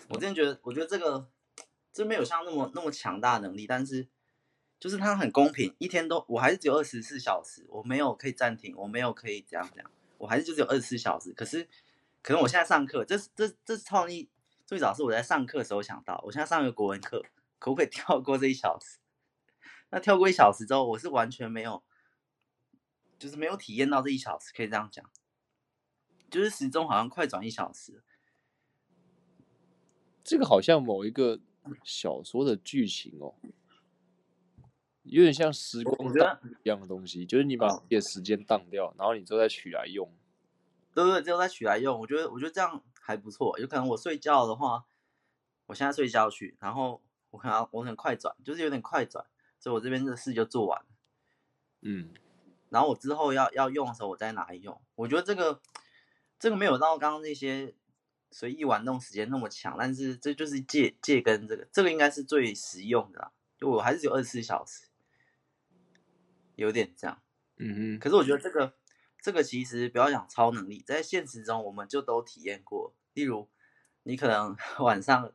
[0.09, 1.29] 我之前觉得，我觉得这个
[1.93, 4.07] 这没有像那么那么强大的能力，但是
[4.79, 11.33] 就是它很公平，一天都我还是只有二十四小时，我没有可以暂停，我没有可以这样这样，我还是就只有二十四小时。
[11.33, 11.67] 可是
[12.21, 14.29] 可能我现在上课，这这这创意
[14.65, 17.23] 最早是我在上课的时候想到，我现在上一个国文课，
[17.59, 18.97] 可不可以跳过这一小时？
[19.91, 21.83] 那跳过一小时之后，我是完全没有，
[23.19, 25.05] 就是没有体验到这一小时，可以这样讲，
[26.29, 28.01] 就是时钟好像快转一小时。
[30.23, 31.39] 这个好像某一个
[31.83, 33.35] 小说的剧情哦，
[35.03, 40.11] 有点像时光当一样的东西，就是你把你的时间当掉，然后你之后再取来用。
[40.93, 43.57] 对对，之后再取来用，我觉得我觉得这样还不错。
[43.59, 44.85] 有可能我睡觉的话，
[45.67, 47.01] 我现在睡觉去，然后
[47.31, 49.25] 我可能我很快转，就是有点快转。
[49.59, 50.87] 所以我这边的事就做完了，
[51.81, 52.09] 嗯，
[52.69, 54.81] 然后我之后要要用的时候，我再拿来用。
[54.95, 55.61] 我觉得这个
[56.39, 57.75] 这个没有到刚刚那些
[58.31, 63.31] 随意玩弄时间那么强，但是这就是借借跟这个这个应该是最实用的啦。
[63.57, 64.87] 就我还是只有二十四小时，
[66.55, 67.21] 有点这样，
[67.57, 67.99] 嗯哼。
[67.99, 68.73] 可是我觉得这个
[69.21, 72.95] 这个其实不要讲超能力，在现实中我们就都体验过。
[73.13, 73.49] 例如
[74.03, 75.31] 你可能 晚上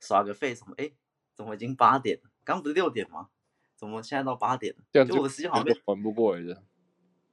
[0.00, 0.92] 耍个废什么，哎，
[1.34, 2.30] 怎么已经八点了？
[2.44, 3.28] 刚不是六点吗？
[3.76, 5.04] 怎么现在到八点了？
[5.06, 6.62] 就我的时间好像被还不过来的。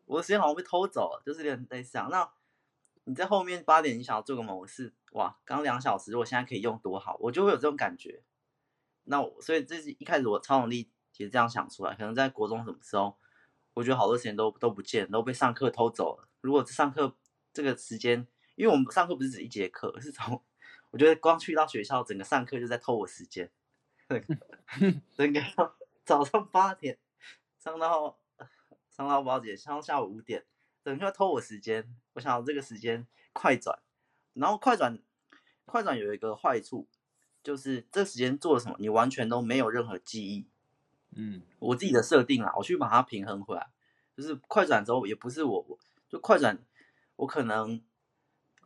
[0.05, 2.09] 我的时间好像被偷走了，就是有点类似这样。
[2.09, 2.29] 那
[3.07, 8.21] 你在后面八点，你想要做个某事，哇，刚两小时，如果现在可以用多好，我就会有这种感觉。
[9.05, 13.17] 那我所以这是一开始我超能力也这样想出来，可能在国中什么时候，
[13.73, 16.27] 我觉得好多时间都都不见，都被上课偷走了。
[16.41, 17.15] 如果上课
[17.53, 20.43] 这个时间，因为我们上课不是只一节课，是从
[20.91, 23.49] 我觉得光去到学校，整个上课就在偷我时间。
[25.15, 25.41] 整个
[26.03, 26.97] 早上八点
[27.57, 28.19] 上到
[28.89, 30.45] 上到八点，上到下午五点，
[30.87, 31.93] 等一下偷我时间。
[32.13, 33.77] 我想要这个时间快转，
[34.31, 34.97] 然后快转
[35.65, 36.87] 快转有一个坏处，
[37.43, 40.47] 就是这时间做了什么，你完全都没有任何记忆。
[41.11, 43.69] 嗯，我自己的设定啊，我去把它平衡回来，
[44.15, 45.77] 就是快转之后也不是我，我
[46.07, 46.57] 就快转，
[47.17, 47.83] 我可能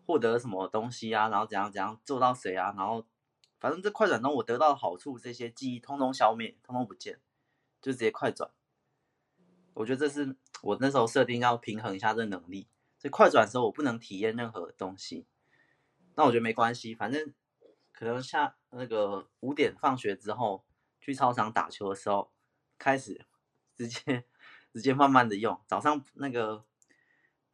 [0.06, 3.04] 获得什么东西啊，然后怎样怎样做到谁啊，然后。
[3.60, 7.20] 反正这快转中我得到的好处，这些记忆通通消灭，通通不见，
[7.80, 8.50] 就直接快转。
[9.74, 12.68] 我觉得这是我那时候设定要平衡一下这能力。
[12.98, 15.26] 所以快转的时候我不能体验任何东西。
[16.16, 17.34] 那我觉得没关系，反正
[17.92, 20.64] 可能下那个五点放学之后
[21.00, 22.32] 去操场打球的时候，
[22.78, 23.26] 开始
[23.76, 24.26] 直接
[24.72, 25.60] 直接慢慢的用。
[25.66, 26.64] 早上那个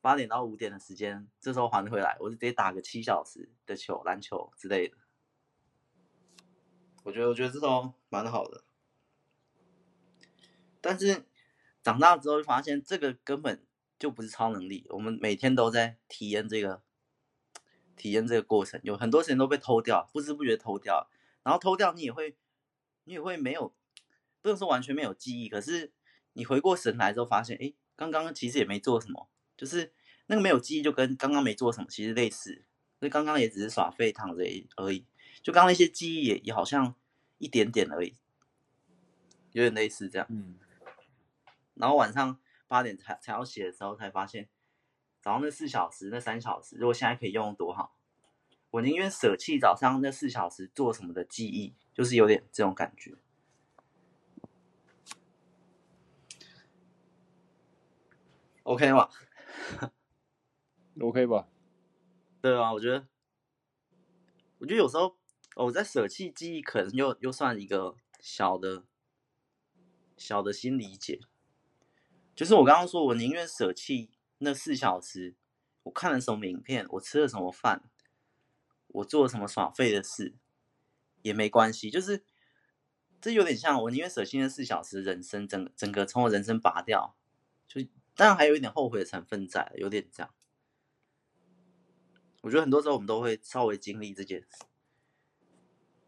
[0.02, 4.98] 八点到五点的时间，这时候还回来，我就直接打个七小时的球，篮球之类的。
[7.04, 8.66] 我觉得，我觉得这种蛮好的，
[10.82, 11.24] 但是
[11.88, 13.64] 长大之后就发现，这个根本
[13.98, 14.86] 就不是超能力。
[14.90, 16.82] 我们每天都在体验这个，
[17.96, 21.10] 体验这个过程，有很多时间都被偷掉，不知不觉偷掉，
[21.44, 22.36] 然后偷掉你也会，
[23.06, 23.74] 你也会没有，
[24.42, 25.94] 不能说完全没有记忆，可是
[26.34, 29.94] 你回过神来之后发现，哎，刚刚其实也没做什么，就是
[30.26, 32.66] 那个没有记忆，就跟刚刚没做什么其实类似，
[33.00, 34.44] 所以刚刚也只是耍废躺着
[34.76, 35.06] 而已。
[35.42, 36.94] 就刚刚那些记忆也也好像
[37.38, 38.14] 一点点而已，
[39.54, 40.28] 有点类似这样。
[40.30, 40.60] 嗯。
[41.80, 44.50] 然后晚上八点才才要写的时候，才发现
[45.22, 47.96] 早上那四小时、那三小时，如果现在可以用多好。
[48.72, 53.16] 我宁愿舍弃早上那四小时做什么的记忆，就是有点这种感觉。
[58.64, 59.10] OK 吗
[61.00, 61.48] ？OK 吧？
[62.42, 63.08] 对啊，我觉得，
[64.60, 65.18] 我觉得有时候。
[65.56, 68.84] 哦，我在舍弃记忆，可能又又算一个小的、
[70.16, 71.20] 小的新理解，
[72.38, 75.36] 就是我刚刚说，我宁愿舍弃那四小时，
[75.82, 77.90] 我看了什么影片，我吃了什么饭，
[78.90, 80.36] 我做了什么耍废的事，
[81.24, 81.90] 也没关系。
[81.90, 82.24] 就是
[83.20, 87.16] 这有点像，我宁愿舍弃那四小时人生，整整个从我人生拔掉，
[87.68, 87.82] 就
[88.16, 90.32] 当然还有一点后悔的成分在，有点这样。
[92.44, 94.66] 我觉得很多时候我们都会稍微经历这件事。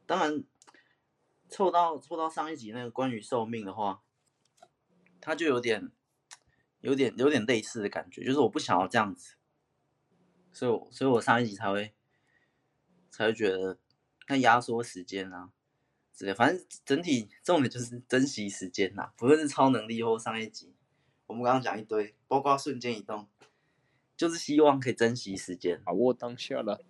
[0.06, 0.44] 当然，
[1.50, 4.04] 凑到凑到上一集那个关于寿命的话，
[5.20, 5.92] 他就有点、
[6.82, 9.36] 有点、有点类似的感觉，就是我不想要这样子，
[10.52, 11.94] 所以，所以我上一集才会
[13.10, 13.78] 才会觉得
[14.28, 15.52] 那压缩时间啊
[16.14, 20.74] 之类，反正整体重点就是珍惜时间呐、啊，不论是超能力或上一集，
[21.28, 23.28] 我们刚刚讲一堆，包括瞬间移动，
[24.18, 26.84] 就是希望可以珍惜时间，把握当下了。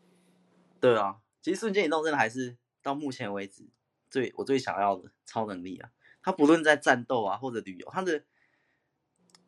[0.80, 2.58] 对啊，其实瞬间移动真的还是。
[2.82, 3.68] 到目前为止，
[4.10, 5.92] 最我最想要的超能力啊！
[6.22, 8.24] 它不论在战斗啊或者旅游，它的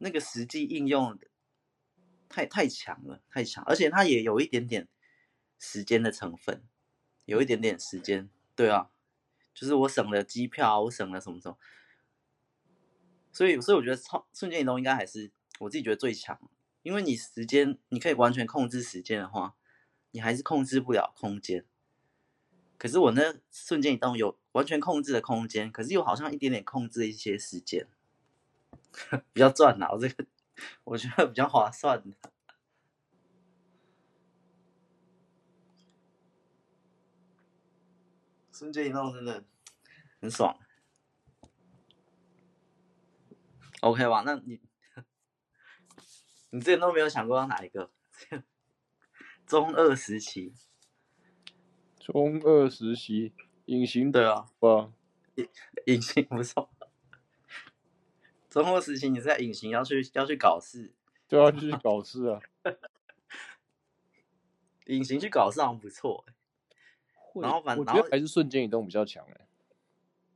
[0.03, 1.17] 那个实际应用
[2.27, 4.87] 太太强了，太强，而且它也有一点点
[5.59, 6.63] 时间的成分，
[7.25, 8.29] 有一点点时间。
[8.55, 8.89] 对啊，
[9.53, 11.57] 就是我省了机票，我省了什么什么，
[13.31, 16.39] 所以所以我觉得超瞬间移动应该还是我自己觉得最强，
[16.81, 19.55] 因为你时间你可以完全控制时间的话，
[20.11, 21.65] 你还是控制不了空间。
[22.77, 27.87] 可是我那瞬间移动有完全控制的空间，可是又好像一点点控制一些时间，
[29.33, 29.87] 比较赚呐。
[29.91, 30.25] 我这个
[30.83, 32.31] 我觉得比较划算的。
[38.53, 39.43] 瞬间移动真的
[40.19, 40.55] 很爽。
[43.81, 44.21] OK 吧？
[44.23, 44.61] 那你
[46.51, 47.89] 你之前都没有想过要哪一个？
[49.47, 50.53] 中二时期。
[51.99, 53.33] 中二实习，
[53.65, 54.91] 隐形的啊，哇，
[55.35, 55.49] 隐
[55.87, 56.69] 隐形不错。
[58.51, 60.91] 中二实习，你是在隐形要去要去搞事，
[61.27, 62.41] 对啊， 去搞事啊。
[64.87, 66.25] 隐形去搞事好像不错，
[67.41, 69.47] 然后反正还是瞬间移动比较强哎。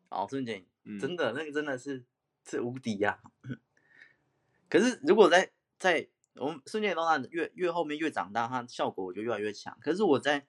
[0.08, 0.66] 哦，瞬间，
[0.98, 2.06] 真的那个真的是
[2.46, 3.20] 是无敌呀。
[4.70, 9.78] 可是如果在在我们瞬间移动那越越后面越长大，它效果我就越来越强。
[9.82, 10.48] 可是我在。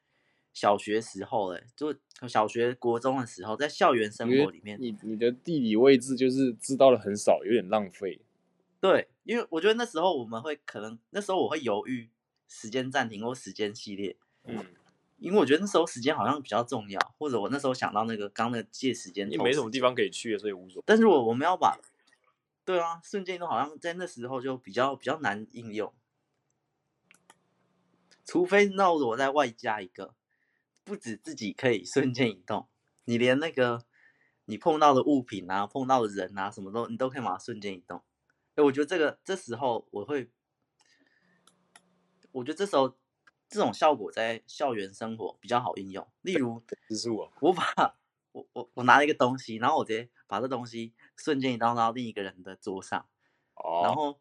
[0.57, 1.95] 小学时候嘞，就
[2.27, 8.19] 小学、国中的时候，在校园生活里面，你你的地理位置就是知道的很少，有点浪费。
[8.81, 12.09] 对，因为我觉得那时候我们会可能那时候我会犹豫
[12.49, 14.65] 时间暂停或时间系列，嗯，
[15.19, 20.85] 因为我觉得那时候时间好像比较重要，或者我那时候想到那个刚那个借时间，也没什么地方可以去，所以无所谓。
[20.87, 21.79] 但是如果我们要把，
[22.65, 25.93] 对啊，瞬间都好像在那时候就比较比较难应用，
[28.25, 30.15] 除非那我再外加一个。
[30.87, 32.69] 不止自己可以瞬间移动，
[33.07, 33.85] 你连那个
[34.45, 38.05] 你碰到的物品啊，碰到的人啊，什么都你都可以马上瞬间移动。
[38.55, 40.31] 哎，我觉得这个这时候我会，
[42.31, 42.97] 我觉得这时候
[43.49, 46.07] 这种效果在校园生活比较好应用。
[46.23, 47.65] 例如，是我，我把
[48.31, 53.09] 我我我拿了一个东西，然后我直接把这东西瞬间移动到另一个人的桌上，
[53.55, 54.21] 哦，然后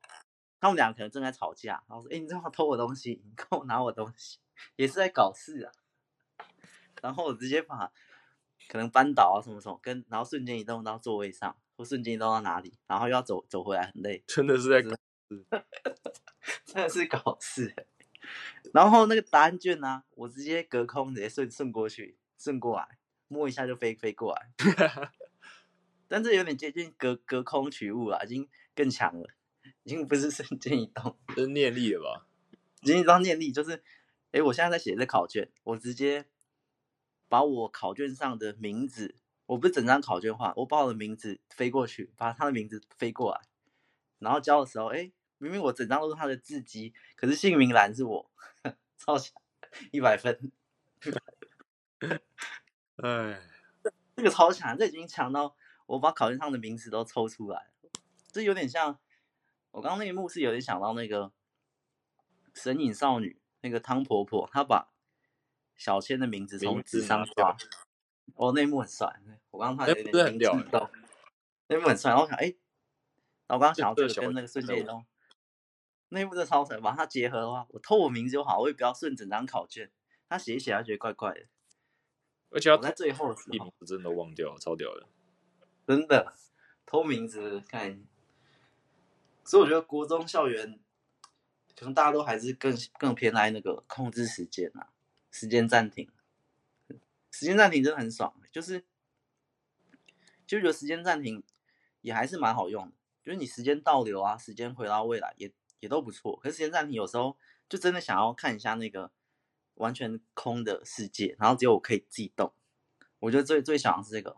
[0.60, 4.40] 他们俩可能正在吵架，然后说：“哎，你正好偷我东西，你跟我拿我东西，
[4.78, 5.72] 也是在搞事啊。”
[7.06, 7.92] 然后我直接把
[8.68, 11.56] 可能扳倒啊什么什么，跟然后瞬间移动到座位上。
[11.78, 14.24] 或瞬间移动到哪里，然后又要走走回来，很累。
[14.26, 14.96] 真的是在搞
[15.28, 15.46] 事，
[16.64, 17.88] 真的是搞事。
[18.74, 22.98] 然后那个答案卷呢、啊，我直接隔空直接顺顺过去，顺过来，
[23.28, 24.54] 摸一下就飞飞过来。
[26.08, 29.28] 但这有点接近隔隔空取物了，已经更强了，
[29.84, 32.26] 已经不是瞬间移动，这是念力了吧？
[32.84, 33.84] 已经一张念力，就是，
[34.32, 36.26] 哎，我现在在写这考卷，我直接
[37.28, 39.16] 把我考卷上的名字。
[39.48, 43.42] 我不是整张考卷画，我把我的名字飞过去，把他的名字飞过来，
[44.18, 48.32] 然后交的时候，哎，明明我整张都是他的字迹，可是姓名栏是我，
[48.98, 49.40] 超强，
[49.92, 50.52] 一百分。
[52.98, 53.40] 哎，
[54.16, 55.56] 这个超强，这已经强到
[55.86, 57.68] 我把考卷上的名字都抽出来，
[58.32, 58.98] 这有点像
[59.70, 61.26] 我刚刚那一幕是有点想到那个
[62.56, 64.92] 《神隐少女》那个汤婆婆，她把
[65.76, 67.56] 小千的名字从纸上刷。
[68.36, 69.08] 哦，那一幕很帅，
[69.52, 70.90] 我刚刚看有点惊到。
[71.68, 72.54] 那一幕很帅，然后我想，哎，
[73.48, 75.06] 我刚刚想到这个跟那个瞬间移动，
[76.10, 79.92] 那一幕真的超帅，把它结合的话，我偷我名字就好，我也不要顺整张考卷，
[80.28, 81.46] 他写一写，他觉得怪怪的。
[82.50, 85.08] 而且我在最后的时候，真的忘掉了，超屌的，
[85.88, 86.34] 真的
[86.86, 88.04] 偷名字看。
[89.44, 90.80] 所以我觉得国中校园，
[91.76, 94.90] 可能大家都还是更更偏爱那个控制时间啊，
[95.36, 96.10] 时间暂停。
[97.30, 98.86] 时间暂停真的很爽，就是
[100.48, 101.44] 就觉得时间暂停
[102.00, 106.38] 也还是蛮好用的，就是你时间倒流啊，时间回到未来也也都不错。
[106.38, 109.12] 可是时间暂停有时候就真的想要看一下那个
[109.74, 112.54] 完全空的世界，然后只有我可以自己动。
[113.20, 114.38] 我觉得最最想的是这个，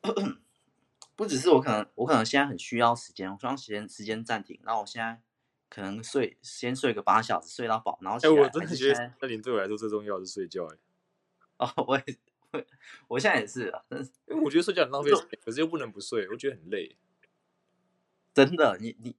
[1.14, 5.20] 不只是我可能我可能现在很需要时间，我希望时间时间暂停，然后我现在
[5.76, 10.78] 可能睡先睡个八小时睡到饱，然后起来哎、欸，我真的觉得暂停对我来说最重要的是睡觉、欸，哎。
[11.66, 12.16] 哦，我也，
[12.52, 12.64] 我
[13.08, 16.96] 我现在也是啊，但是因为我觉得睡觉很浪费时间，可是又不能不睡，我觉得很累。
[18.32, 19.14] 真的，你你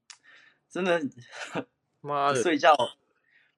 [0.68, 1.00] 真的
[2.02, 2.76] 妈的，睡觉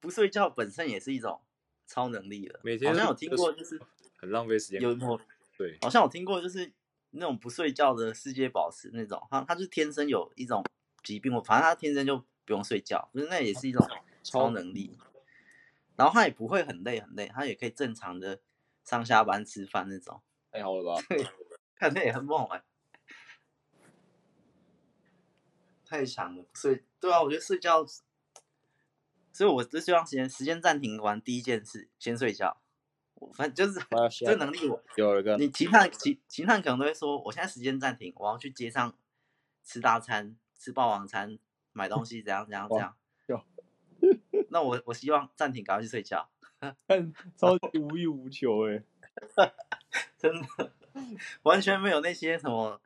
[0.01, 1.39] 不睡觉本身也是一种
[1.87, 2.59] 超能力了。
[2.65, 3.81] 每天好像有听过，就是
[4.17, 4.81] 很浪费时间。
[4.81, 5.21] 有有
[5.57, 6.69] 对，好像我听过，就是
[7.11, 10.61] 那种不睡觉的世界宝石那种，他他就是天生有一种
[11.01, 13.87] 疾病，我反正他天生就不用睡觉，不是那也是一种
[14.23, 14.97] 超能力。
[15.95, 18.41] 然后他也不会很累很累，他也可以正常的。
[18.85, 20.19] 上下班吃饭那种，
[20.51, 21.03] 太好了吧？
[21.75, 22.63] 看那也很猛哎，
[25.85, 26.43] 太强了。
[26.55, 27.85] 睡，对啊，我觉得睡觉，
[29.31, 32.59] 所以我就希望时间时间暂停完第一件事先睡觉。
[33.13, 33.85] 我反正就是
[34.25, 35.37] 这能力我有一个。
[35.37, 38.97] 你其他其其他人可能都会说，我现在时间暂停，我要去街上
[39.63, 41.37] 吃大餐、吃霸王餐、
[41.73, 42.95] 买东西，怎样怎样怎样。
[43.27, 43.41] 有。
[44.49, 46.29] 那我我希望暂停，赶快去睡觉。
[46.87, 48.83] 看超级无欲无求哎，
[50.17, 50.73] 真的
[51.43, 52.81] 完全没有那些什么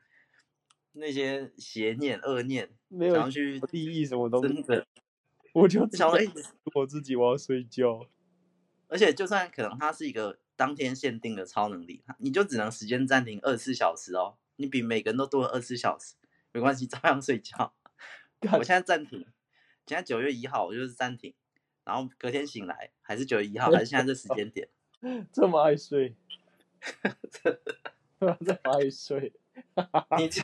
[0.92, 4.62] 那些邪念恶念，没有想要去利益什么东西。
[4.62, 4.86] 真的，
[5.52, 6.24] 我就想说，哎，
[6.74, 8.06] 我自己我要睡觉。
[8.86, 14.36] 而且就算可能它是一个当天限定的超能力，你就只能时间暂停二十四小时哦。
[14.56, 16.14] 你比每个人都多了二十四小时，
[16.52, 17.74] 没关系，照样睡觉。
[18.58, 19.26] 我现在暂停，
[19.86, 21.34] 现在九月一号，我就是暂停。
[21.84, 24.68] 然后隔天醒来还是九月一号，还是现在这时间点，
[25.30, 26.14] 这么爱睡，
[27.30, 27.50] 这
[28.22, 29.34] 么爱睡，
[30.18, 30.42] 你就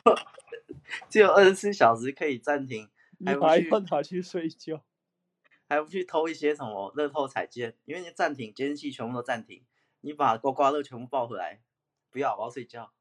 [1.09, 2.87] 只有二十四小时可以暂停，
[3.25, 4.83] 还不去还拿去睡觉，
[5.67, 9.63] 还不去偷一些什么乐透彩券，因为你暂停，监视器全部都暂停，
[10.01, 11.61] 你把刮刮乐全部抱回来，
[12.11, 12.91] 不要，我要睡觉。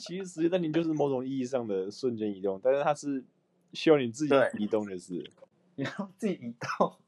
[0.00, 3.24] 其实时间暂停就是某种意义上的瞬间移动，但是它是
[3.72, 5.30] 需要你自己移动的事，
[5.74, 6.98] 你要自己移动。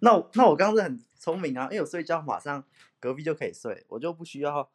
[0.00, 2.64] 那我那我刚刚是很聪明啊，因为我睡觉马上
[2.98, 4.70] 隔壁就可以睡，我就不需要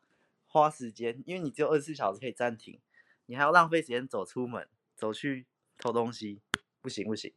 [0.48, 2.80] 花时间，因为你只有二十四小时可以暂停，
[3.26, 5.46] 你还要浪费时间走出门，走去
[5.78, 6.42] 偷东西，
[6.82, 7.34] 不行不行，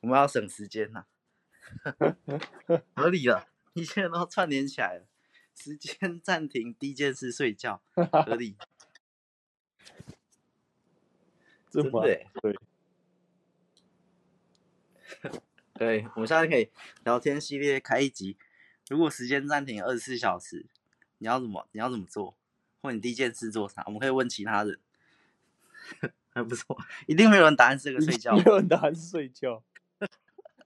[0.00, 1.06] 我们要省时间呐、
[1.98, 2.16] 啊，
[2.94, 5.06] 合理了，一切都串联起来了，
[5.54, 8.56] 时间暂停，第一件事睡觉，合理，
[11.70, 12.26] 真的对。
[15.22, 15.30] 对
[15.74, 16.70] 对，我们现在可以
[17.04, 18.36] 聊天系列开一集。
[18.88, 20.66] 如果时间暂停二十四小时，
[21.18, 21.68] 你要怎么？
[21.72, 22.36] 你要怎么做？
[22.80, 23.82] 或你第一件事做啥？
[23.86, 24.78] 我们可以问其他人，
[26.30, 29.62] 还 不错，一定没有人答案是个睡觉，没有人答案是睡觉。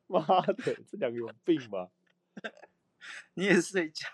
[0.06, 1.88] 妈的，这两个有病吧？
[3.34, 4.06] 你也睡觉，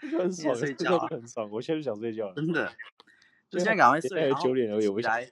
[0.00, 1.50] 很爽，睡觉很爽。
[1.50, 2.72] 我现在就想睡觉，真的。
[3.50, 5.28] 就现在赶快睡，九点而已，我起来。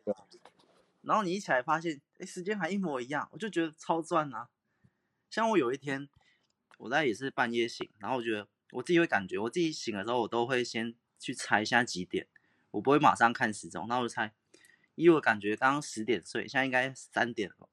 [1.07, 4.49] 然后你一起来发现，哎，时间还一模一样，我就觉得超赚啊！
[5.31, 6.09] 像我有一天，
[6.79, 12.27] 我在也是半夜醒，然后我觉得我自己会感觉，我自己醒的时候，我都会先去猜一下几点，
[12.71, 14.33] 我不会马上看时钟，那我就猜，
[14.95, 17.69] 以我感觉刚刚十点睡，现在应该三点了。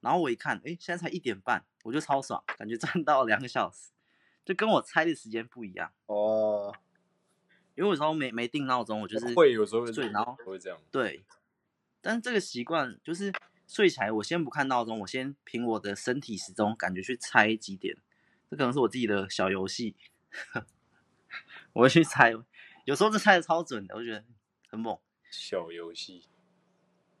[0.00, 3.90] 然后我一看，哎，现在才一点半，我就超爽，感觉赚到两个小时，
[4.44, 6.72] 就跟我猜的时间不一样哦。
[7.74, 10.78] 因为有时候没没定闹钟，我就是会有时候睡，然后会这样。
[10.90, 11.24] 对，
[12.06, 13.32] 但是这个习惯就是
[13.66, 17.96] 睡起来，我先不看闹钟，我先凭我的身体时钟感觉去猜几点，
[18.48, 19.96] 这可能是我自己的小游戏，
[21.74, 22.32] 我会去猜，
[22.84, 24.24] 有时候这猜的超准的，我觉得
[24.68, 24.96] 很猛。
[25.32, 26.28] 小游戏，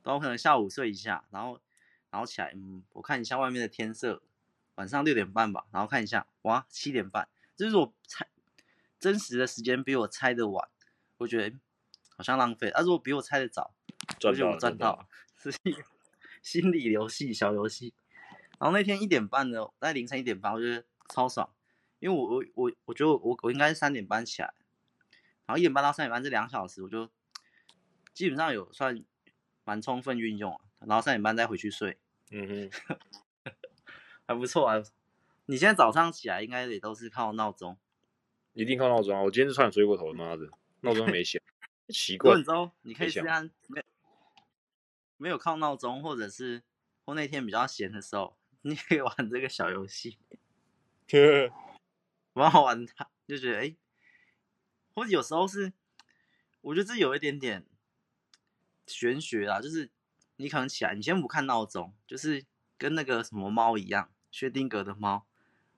[0.04, 1.60] 然后可能下午睡一下，然后。
[2.08, 4.22] 然后起来，嗯，我看一下外面的天色，
[4.76, 5.66] 晚上六点半吧。
[5.70, 8.26] 然后看一下，哇，七点半，这就是我猜
[8.98, 10.66] 真实的时间比我猜的晚，
[11.18, 11.58] 我觉得
[12.16, 12.70] 好像浪费。
[12.70, 13.74] 啊，如果比我猜的早，
[14.18, 15.82] 赚到我赚到，是一个
[16.42, 17.92] 心理游戏小游戏。
[18.58, 21.48] 然后那天一点半的，在凌晨一点半，我觉得超爽，
[21.98, 24.54] 因为我我我我觉得我我应该是三点半起来，
[25.44, 27.10] 然后一点半到三点半这两小时，我就
[28.14, 29.04] 基本上有算
[29.64, 31.98] 蛮充分运用，然后三点半再回去睡。
[32.30, 33.00] 嗯哼，
[34.26, 34.82] 还不错啊！
[35.44, 37.76] 你现在早上起来应该也都是靠闹钟，
[38.54, 39.22] 一定靠闹钟啊！
[39.22, 40.48] 我今天是差点睡过头，妈的，
[40.80, 41.40] 闹钟没响，
[41.90, 42.34] 奇怪。
[42.82, 43.50] 你可以试试
[45.16, 46.62] 没没有靠闹钟，或者是
[47.04, 50.18] 或那天比较闲的时候，你可以玩这个小游戏，
[52.34, 52.92] 蛮好玩的，
[53.26, 53.76] 就觉得哎、欸，
[54.94, 55.72] 或者有时候是，
[56.60, 57.66] 我觉得这有一点点
[58.86, 59.90] 玄学啊，就是。
[60.38, 62.44] 你可能起来，你先不看闹钟，就是
[62.76, 65.24] 跟那个什么猫一样，薛定谔的猫。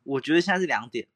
[0.02, 1.06] 我觉得现在是两点，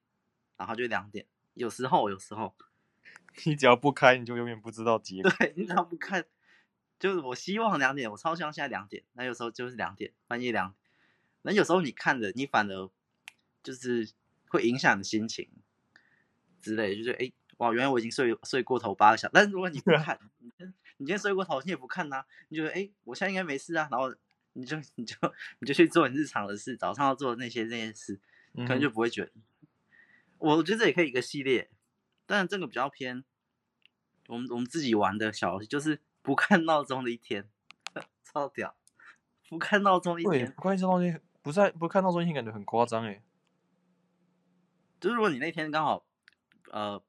[0.56, 1.26] 然后就两点。
[1.54, 2.54] 有时候，有时候，
[3.44, 5.34] 你只要不开，你就永远不知道几点。
[5.36, 6.24] 对，你只要不看，
[7.02, 9.02] 就是我希望两点，我超希望现在两点。
[9.14, 10.76] 那有时候就是两点，半夜两点。
[11.42, 12.88] 那有时候你看着，你反而
[13.60, 14.08] 就是
[14.46, 15.50] 会影响你的心情
[16.60, 19.32] 之类，就是哎，哇，原来我已经睡睡过头八个小时。
[19.34, 20.16] 但是如果你不看，
[20.98, 22.26] 你今天睡过头，你也不看呐、啊？
[22.50, 24.14] 你觉得哎，我现在应该没事啊，然后
[24.52, 25.16] 你就你就
[25.58, 28.20] 你就去做你日常的事，早上要做的那些那些事，
[28.54, 29.32] 可能就不会觉得。
[29.34, 29.42] 嗯、
[30.38, 31.68] 我觉得这也可以一个系列，
[32.26, 33.24] 但这个比较偏
[34.28, 37.48] 我们我们自己玩的小游戏，就是不看闹钟的一天，
[38.24, 38.74] 超屌！
[39.48, 43.22] 不看闹钟一天，不看闹钟不在不看闹钟一天，感觉很夸张哎。
[45.00, 46.04] 就是如果你那天刚好
[46.70, 47.02] 呃。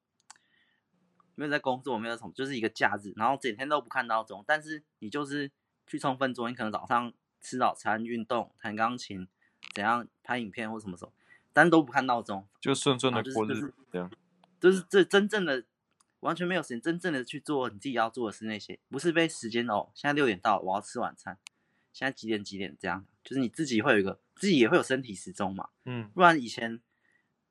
[1.36, 5.50] 没有在工作，没有什么，就是一个假日，然后整天都不看闹钟，但是你就是
[5.88, 7.12] 去充分做，你可能早上
[7.42, 9.28] 吃早餐、运动、弹钢琴，
[9.74, 11.12] 怎样拍影片或什么什么，
[11.52, 14.12] 但是都不看闹钟，就顺顺的过日子，这样，
[14.60, 15.66] 就是这真正的
[16.24, 21.38] 完全没有时间，真正的去做你自己要做的是那些，不是被时间哦，现在六点到，我要吃晚餐，
[21.92, 26.82] 现在几点几点这样，就是你自己会有一个，自己也会有身体时钟嘛，嗯，不然以前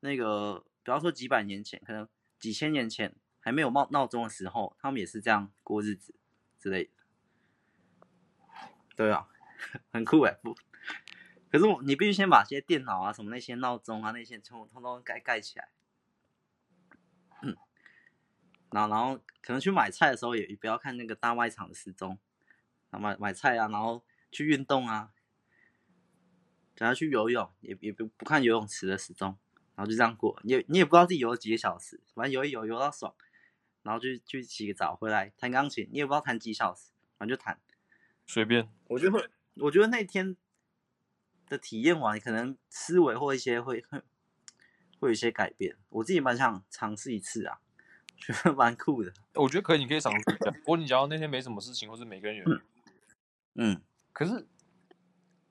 [0.01, 2.07] 那个，比方说几百年前，可能
[2.39, 3.15] 几千年前。
[3.45, 6.15] 还没有闹闹钟的时候，他们也是这样过日子
[6.57, 6.91] 之类的。
[8.95, 9.27] 对啊，
[9.91, 10.31] 很酷哎！
[10.41, 10.55] 不，
[11.51, 15.67] 可是我你必须先把些电脑啊、什么那些闹钟啊那些全部通通盖盖起来。
[18.73, 18.75] 嗯。
[18.75, 22.17] 然后，然后可能去买菜的时候也不要看那个大卖场的时钟。
[22.91, 25.11] 买买菜啊，然后去运动啊，
[26.75, 29.37] 等下去游泳也也不不看游泳池的时钟，
[29.75, 30.39] 然后就这样过。
[30.43, 33.15] 你也你也不知道自己游了几个小时，反正游一游游到爽。
[33.81, 37.59] 然后就去洗个澡，回来弹钢琴，你也不知道弹几小时，反正就弹，
[38.25, 38.69] 随便。
[38.85, 40.37] 我觉得，我觉得那天
[41.49, 43.99] 的体验完，可能思维或一些会会
[45.01, 45.75] 会有一些改变。
[45.89, 47.59] 我自己蛮想尝试一次啊，
[48.25, 49.11] 觉得 蛮酷的。
[49.35, 50.51] 我觉得可以，你可以尝试一下。
[50.51, 52.59] 不过你假如那天没什么事情，或是每个人有，
[53.55, 54.47] 嗯，可是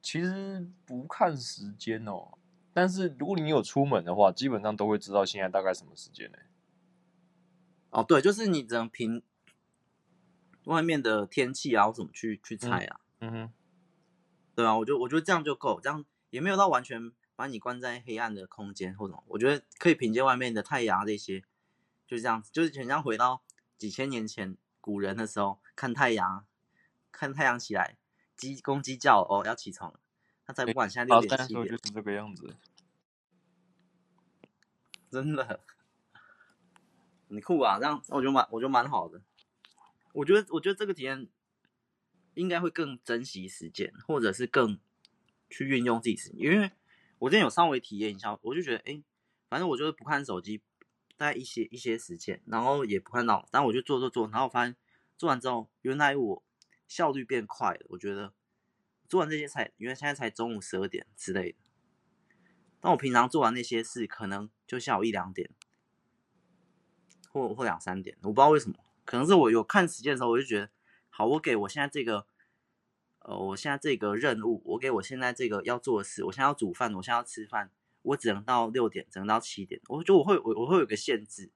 [0.01, 2.39] 其实不看时间哦。
[2.73, 6.39] 但是如果你有出门的话，基本上都会知道现在大概什么时间呢？
[7.91, 9.23] 哦，对，就是你只能凭
[10.65, 13.01] 外面的天气啊，或怎么去去猜啊。
[13.21, 13.53] 嗯，嗯哼，
[14.55, 19.25] 对啊，我觉得我觉得这样就够，这样也没有到完全把你关在黑暗的空间或者什么。
[19.29, 21.45] 我觉得可以凭借外面的太阳这些，
[22.13, 23.43] 就是这样子，就是很像回到
[23.79, 26.45] 几千年前古人的时候，看太阳，
[27.11, 27.97] 看太阳起来，
[28.37, 29.99] 鸡公鸡叫哦，要起床了，
[30.45, 32.55] 他才不管现在六点七点，就是这个样子，
[35.11, 35.61] 真的。
[37.31, 39.23] 很酷啊，这样我觉得蛮，我觉得蛮好的。
[40.13, 41.27] 我觉得，我觉得这个体验
[42.35, 44.79] 应该会更珍惜时间，或者是更
[45.49, 46.41] 去运用自己时间。
[46.41, 46.73] 因为
[47.21, 49.03] 我之前有稍微体验一下，我就觉得，哎，
[49.49, 50.61] 反正我就是不看手机，
[51.23, 54.75] 大概一些一些时间，然后也不看到，但我就做做做，然后我发现
[55.17, 56.43] 做完之后，原来我
[56.89, 57.87] 效率变快了。
[57.91, 58.35] 我觉得
[59.09, 61.59] 做完这些才，因为现在才中午十二点之类的，
[62.81, 65.49] 但我平常做完那些事，可能就下午一两点，
[67.31, 68.77] 或或两三点，我不知道为什么。
[69.05, 70.71] 可能是我有看时间的时候，我就觉得，
[71.09, 72.27] 好，我给我现在这个，
[73.21, 77.71] 呃，我现在这个任务，我给我现在这个要做的事，我现在要煮饭，我现在要吃饭，
[78.03, 81.51] 我只能到六点，只能到七点，我觉得我会我我会有个限制，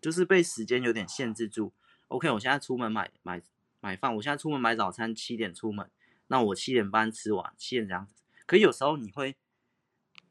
[0.00, 1.72] 就是被时间有点限制住。
[2.08, 3.42] OK，我现在出门买买
[3.80, 5.90] 买饭，我现在出门买早餐，七点出门，
[6.28, 8.14] 那我七点半吃完，七点这样子。
[8.46, 9.36] 可有时候你会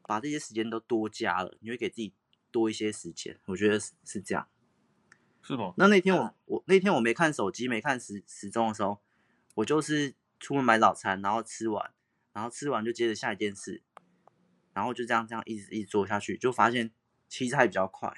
[0.02, 2.14] 把这些时间都多加了，你会给自己
[2.50, 4.48] 多一些时间，我觉得是是这样。
[5.42, 5.74] 是吗？
[5.76, 9.02] 那那天我我那天我没看手机，没看时时钟的时候，
[9.56, 11.92] 我就是出门买早餐，然后吃完，
[12.32, 13.82] 然后吃完就接着下一件事，
[14.74, 16.92] 然后就这样这样一直一直做下去，就发现
[17.26, 18.12] 其实还比较快。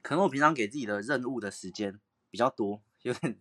[0.00, 2.00] 可能我平常给自己的任务的时间
[2.30, 3.38] 比较多，有点，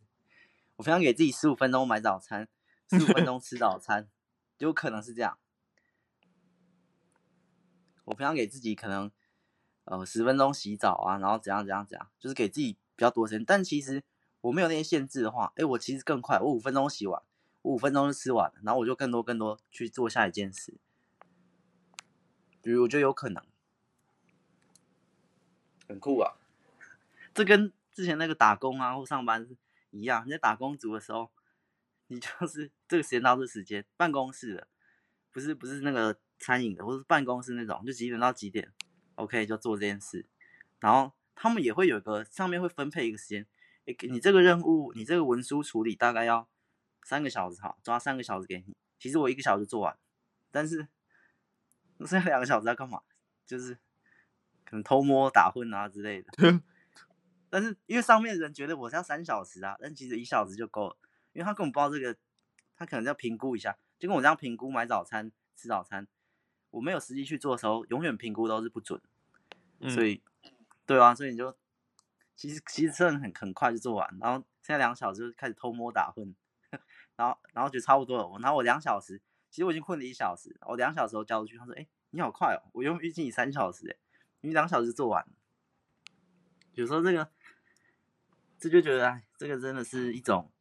[0.75, 2.49] 我平常给自己十五分钟买早餐，
[2.89, 4.09] 十五分钟吃早餐，
[4.57, 5.37] 有可能是这样。
[8.03, 9.09] 我平常给自己可能。
[9.87, 13.45] 呃，十分钟洗澡啊，然后怎样怎样怎样，就是给自己比较多时间。
[13.45, 14.03] 但其实
[14.41, 17.21] 我没有那些限制的话，哎，我其实更快，我五分钟洗完，
[17.61, 20.73] 我五分钟就吃完了，然后我就更多更多去做下一件事。
[22.65, 23.43] 比如我觉得有可能，
[25.87, 26.33] 很酷啊。
[27.31, 29.55] 这跟之前那个打工啊或上班是
[29.91, 31.29] 一样，你在打工族的时候，
[32.07, 34.67] 你就是这个时间到这时间，办公室的，
[35.31, 38.73] 不是不是那个餐饮的，或是办公室那种，就几点到几点。
[39.13, 40.25] OK，就做这件事，
[40.79, 43.45] 然后他们也会有一个上面会分配一个时间，
[43.85, 46.47] 诶，你这个任务，你这个文书处理大概要
[47.03, 48.75] 三个小时，哈，抓三个小时给你。
[48.97, 49.95] 其实我一个小时做完，
[50.49, 50.87] 但是那
[51.99, 53.01] 剩下两个小时要干嘛？
[53.45, 53.75] 就是
[54.63, 56.29] 可能偷摸打混啊之类的。
[57.49, 60.97] 但是因为上面的人觉得我是要三小时啊，但其实一小时就够了，
[61.33, 62.19] 因为他根本不知道这个，
[62.75, 66.07] 他可能要评估一下，就跟我这样评估买早餐吃早餐。
[66.71, 69.01] 我没有实际去做的时候，永远评估都是不准，
[69.87, 70.51] 所以，嗯、
[70.85, 71.55] 对啊，所以你就
[72.35, 76.35] 其实其实真的很很快就做完，然后现在两小时就开始偷摸打混，
[77.15, 79.21] 然后然后觉得差不多了，然后我两小时，
[79.55, 83.95] 其实我已经困了一小时，我两小时都交出去，他说，哎，你好快哦，我原本预计你三小时，哎，
[84.41, 85.25] 你两小时做完，
[86.73, 87.31] 有时候这个
[88.59, 90.51] 这就觉得，哎，这个真的是一种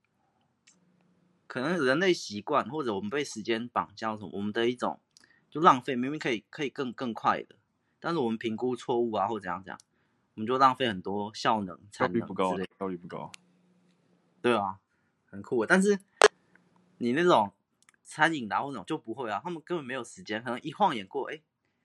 [1.48, 5.00] 可能人类习惯，或者我们被时间绑架什么，我们的一种。
[5.50, 7.56] 就浪费，明明可以可以更更快的，
[7.98, 9.78] 但是我们评估错误啊，或怎样怎样，
[10.34, 12.36] 我们就浪费很多效能、产能之类的。
[12.36, 13.32] 效率不高，效率不高。
[14.40, 14.78] 对啊，
[15.26, 15.66] 很酷。
[15.66, 16.00] 但是
[16.98, 17.52] 你那种
[18.04, 21.42] 餐饮的或那种就不会啊，他们根本没有时间，可能一晃眼过，哎，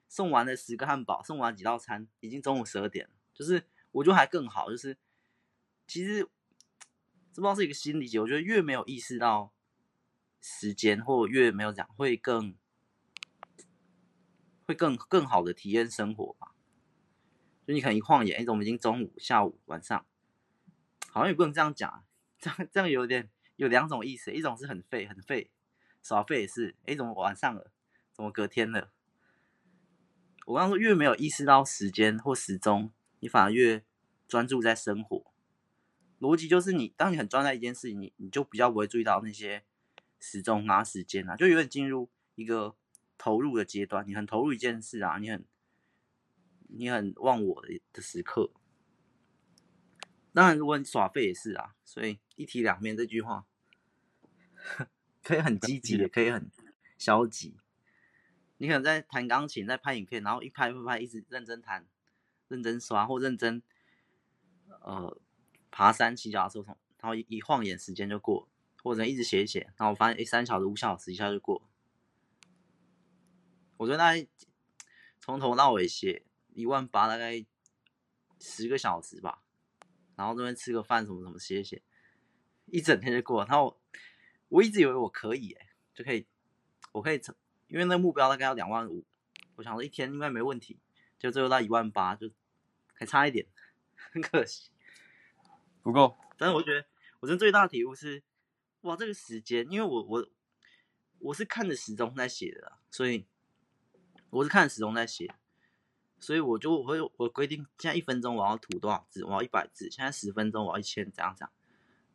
[0.07, 3.13] 送完了十个汉堡，送完几道餐，已经中午十二点了。
[3.33, 4.95] 就是我觉得还更好，就是
[5.87, 6.19] 其实
[7.33, 9.51] 这不知道是一个心理解，我觉得越没有意识到
[10.39, 12.55] 时间，或越没有讲会更。
[14.65, 16.53] 会更更好的体验生活吧，
[17.65, 20.05] 就你可能一晃眼，哎，我们已经中午、下午、晚上，
[21.09, 22.05] 好像也不能这样讲，
[22.37, 25.49] 这样这样有点有两种意思，一种是很废很废，
[26.01, 27.71] 耍废也是，哎，怎么晚上了，
[28.13, 28.91] 怎么隔天了？
[30.45, 33.83] 我刚刚说越没有意识到时间或时钟，你反而越
[34.27, 35.31] 专注在生活。
[36.19, 39.63] 逻辑就是你，当你很专注在一件事情，你你就比较不会注意到那些
[40.19, 42.75] 时钟啊、时间啊，就有点进入一个。
[43.21, 45.45] 投入的阶段，你很投入一件事啊，你很，
[46.69, 48.49] 你很忘我的的时刻。
[50.33, 53.45] 当然，如果你耍废也是啊，所以一体两面这句话，
[55.29, 56.49] 可以很积极，也可以很
[56.97, 57.55] 消极。
[58.57, 61.85] 你可能在弹钢琴，在拍影片，然后一拍一拍，一直认真弹，
[62.47, 63.61] 认真刷或认真，
[64.81, 65.21] 呃，
[65.69, 68.49] 爬山、骑脚踏车，然后一一晃眼时间就过，
[68.81, 71.61] 或者一直写一写，然后我发现，哎，三小时、五小时一下就过。
[73.77, 74.27] 我觉得大概
[75.19, 76.25] 从头到尾写
[76.55, 77.45] 一万八，大概
[78.39, 79.43] 十个小时吧，
[80.15, 81.83] 然后这边吃个饭什么什么写写，
[82.65, 83.47] 一整天就过了。
[83.47, 83.78] 然后
[84.49, 86.27] 我一直以为我可以哎，就可以，
[86.91, 87.33] 我可以成，
[87.67, 89.05] 因为那个目标大概要两万五，
[89.55, 90.77] 我想说一天应该没问题，
[91.17, 92.29] 就最后到一万八，就
[92.93, 93.47] 还差一点，
[94.11, 94.69] 很可惜，
[95.81, 96.17] 不够。
[96.37, 96.85] 但是我觉得，
[97.21, 98.21] 我真最大的体悟是，
[98.81, 100.27] 哇，这个时间，因为我我
[101.19, 103.25] 我是看着时钟在写的，所以。
[104.31, 105.27] 我是看着时钟在写，
[106.19, 111.51] 所以我就我会我规定现在一分钟我要吐多少字，我要一百字，现在十分钟我要一千，这样这样。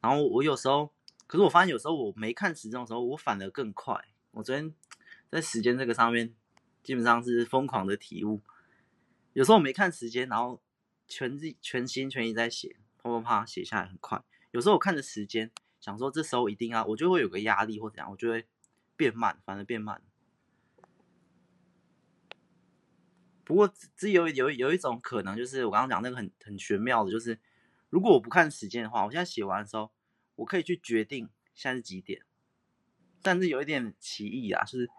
[0.01, 0.94] 然后我有时候，
[1.27, 4.09] 可是我发现有时候我没看时钟的时候，我反而更快。
[4.33, 4.75] 我昨天
[5.31, 6.35] 在时间这个上面，
[6.83, 8.41] 基本上是疯狂的体悟。
[9.33, 10.61] 有时候我没看时间，然后
[11.09, 14.23] 全力全心全意在写，啪啪啪写下来很快。
[14.53, 15.51] 有时候我看着时间，
[15.81, 18.47] 想说这时候一定要，我就会有个压力或怎样，我就会
[18.97, 20.03] 变慢，反而变慢。
[23.45, 27.39] 不过这有有有一种可能，就是我刚刚讲那个很很玄妙的，就是
[27.91, 29.91] 如果我不看时间的话，我现在写完的时候，
[30.37, 32.23] 我可以去决定现在是几点。
[33.23, 34.91] 但是有一点奇异啊，就是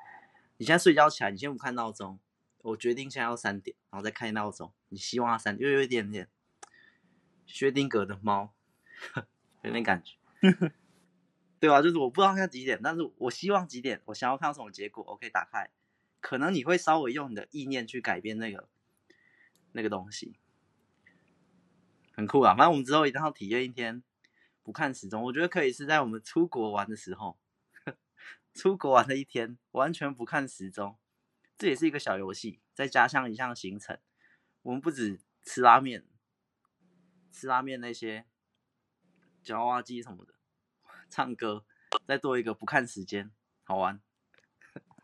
[0.58, 2.20] 你现在睡觉起来，你先不看闹钟，
[2.64, 6.30] 我决定现在要三点，然后再看闹钟，你希望它三点，又有一点点
[7.46, 8.54] 薛定谔的猫，
[9.64, 10.16] 有点感觉，
[11.60, 11.82] 对吧？
[11.82, 15.70] 就是我不知道现在几点，但是我希望几点，我想要看到什么结果，我可以打开。
[16.20, 18.68] 可能你会稍微用你的意念去改变那个
[19.74, 20.40] 那个东西，
[22.16, 22.56] 很酷啊！
[22.56, 24.02] 反正我们之后一定要体验一天
[24.66, 25.22] 不看时钟。
[25.22, 27.38] 我觉得可以是在我们出国玩的时候，
[28.56, 30.98] 出国玩的一天完全不看时钟，
[31.56, 32.60] 这也是一个小游戏。
[32.74, 34.00] 再加上一项行程，
[34.64, 36.06] 我们不止吃拉面，
[37.32, 38.26] 吃拉面那些
[39.44, 40.34] 夹娃娃机什么的，
[41.10, 41.64] 唱歌，
[42.08, 43.32] 再多一个不看时间，
[43.64, 44.02] 好玩。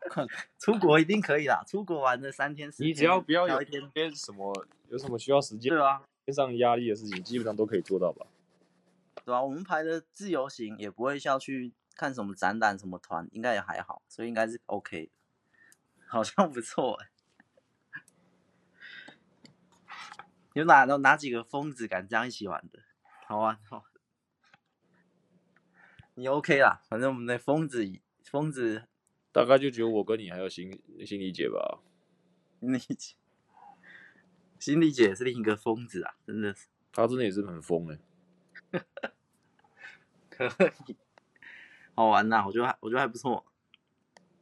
[0.58, 1.62] 出国一定可以啦！
[1.64, 8.26] 出国玩的三天时间，你只要不要有一天边什么有什么需要时间，对啊，边上压力的事情，基本上都可以做到吧？
[9.24, 15.10] 对啊，我们排的自由行也不会需要去看什么展览、什么团，应该也还好，所以应该是 OK，
[16.06, 17.08] 好像不错哎。
[20.54, 22.80] 有哪哪哪几个疯子敢这样一起玩的？
[23.26, 23.84] 好玩好，
[26.14, 27.90] 你 OK 啦，反正我们的疯子
[28.24, 28.84] 疯子。
[29.32, 30.70] 大概就只有我跟你还有心
[31.06, 31.80] 心理姐吧。
[32.60, 33.14] 心理姐，
[34.58, 36.66] 心理姐是另一个疯子啊，真的是。
[36.92, 37.98] 他真的也是很疯哎。
[40.30, 40.96] 可以，
[41.94, 43.44] 好玩呐，我觉得我觉得还不错。